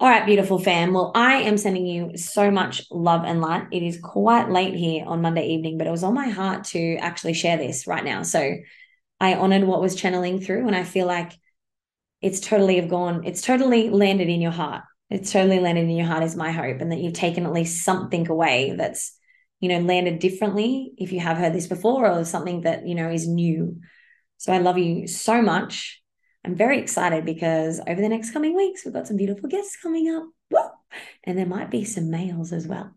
All 0.00 0.08
right, 0.08 0.24
beautiful 0.24 0.60
fam. 0.60 0.94
Well, 0.94 1.10
I 1.14 1.38
am 1.38 1.58
sending 1.58 1.84
you 1.84 2.16
so 2.16 2.50
much 2.50 2.84
love 2.90 3.24
and 3.24 3.40
light. 3.40 3.66
It 3.72 3.82
is 3.82 3.98
quite 4.00 4.48
late 4.48 4.74
here 4.74 5.04
on 5.04 5.22
Monday 5.22 5.48
evening, 5.48 5.76
but 5.76 5.88
it 5.88 5.90
was 5.90 6.04
on 6.04 6.14
my 6.14 6.28
heart 6.28 6.64
to 6.66 6.96
actually 6.98 7.34
share 7.34 7.56
this 7.56 7.86
right 7.88 8.04
now. 8.04 8.22
So 8.22 8.54
I 9.20 9.34
honored 9.34 9.64
what 9.64 9.80
was 9.80 9.96
channeling 9.96 10.40
through, 10.40 10.68
and 10.68 10.76
I 10.76 10.84
feel 10.84 11.06
like 11.06 11.32
it's 12.20 12.40
totally 12.40 12.76
have 12.76 12.88
gone, 12.88 13.24
it's 13.24 13.42
totally 13.42 13.90
landed 13.90 14.28
in 14.28 14.40
your 14.40 14.52
heart. 14.52 14.84
It's 15.10 15.32
totally 15.32 15.60
landed 15.60 15.82
in 15.82 15.96
your 15.96 16.06
heart, 16.06 16.22
is 16.22 16.36
my 16.36 16.52
hope, 16.52 16.80
and 16.80 16.92
that 16.92 16.98
you've 16.98 17.14
taken 17.14 17.46
at 17.46 17.52
least 17.52 17.84
something 17.84 18.28
away 18.28 18.74
that's, 18.76 19.16
you 19.60 19.68
know, 19.68 19.80
landed 19.80 20.18
differently 20.18 20.92
if 20.98 21.12
you 21.12 21.20
have 21.20 21.38
heard 21.38 21.54
this 21.54 21.66
before 21.66 22.06
or 22.06 22.24
something 22.24 22.62
that, 22.62 22.86
you 22.86 22.94
know, 22.94 23.08
is 23.08 23.26
new. 23.26 23.80
So 24.36 24.52
I 24.52 24.58
love 24.58 24.76
you 24.76 25.06
so 25.06 25.40
much. 25.40 26.02
I'm 26.44 26.54
very 26.54 26.78
excited 26.78 27.24
because 27.24 27.80
over 27.86 28.00
the 28.00 28.08
next 28.08 28.32
coming 28.32 28.54
weeks, 28.54 28.84
we've 28.84 28.94
got 28.94 29.06
some 29.06 29.16
beautiful 29.16 29.48
guests 29.48 29.78
coming 29.82 30.10
up. 30.14 30.24
Woo! 30.50 30.60
And 31.24 31.38
there 31.38 31.46
might 31.46 31.70
be 31.70 31.84
some 31.84 32.10
males 32.10 32.52
as 32.52 32.66
well. 32.66 32.94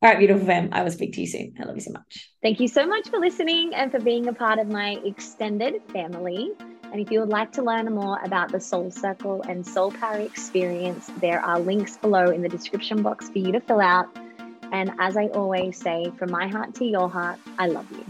All 0.00 0.10
right, 0.10 0.18
beautiful 0.18 0.46
fam. 0.46 0.68
I 0.72 0.82
will 0.82 0.90
speak 0.90 1.14
to 1.14 1.20
you 1.20 1.26
soon. 1.26 1.54
I 1.60 1.64
love 1.64 1.76
you 1.76 1.80
so 1.80 1.92
much. 1.92 2.30
Thank 2.42 2.60
you 2.60 2.68
so 2.68 2.86
much 2.86 3.08
for 3.08 3.18
listening 3.18 3.74
and 3.74 3.90
for 3.90 4.00
being 4.00 4.28
a 4.28 4.32
part 4.32 4.58
of 4.58 4.68
my 4.68 4.98
extended 5.04 5.82
family. 5.92 6.52
And 6.90 7.00
if 7.00 7.10
you 7.10 7.20
would 7.20 7.28
like 7.28 7.52
to 7.52 7.62
learn 7.62 7.92
more 7.92 8.18
about 8.24 8.50
the 8.50 8.60
Soul 8.60 8.90
Circle 8.90 9.42
and 9.42 9.66
Soul 9.66 9.90
Power 9.90 10.20
experience, 10.20 11.10
there 11.20 11.40
are 11.40 11.60
links 11.60 11.98
below 11.98 12.30
in 12.30 12.40
the 12.40 12.48
description 12.48 13.02
box 13.02 13.28
for 13.28 13.38
you 13.38 13.52
to 13.52 13.60
fill 13.60 13.80
out. 13.80 14.08
And 14.72 14.92
as 14.98 15.16
I 15.16 15.26
always 15.26 15.76
say, 15.76 16.10
from 16.18 16.30
my 16.30 16.48
heart 16.48 16.74
to 16.76 16.84
your 16.86 17.08
heart, 17.08 17.38
I 17.58 17.66
love 17.66 17.90
you. 17.92 18.04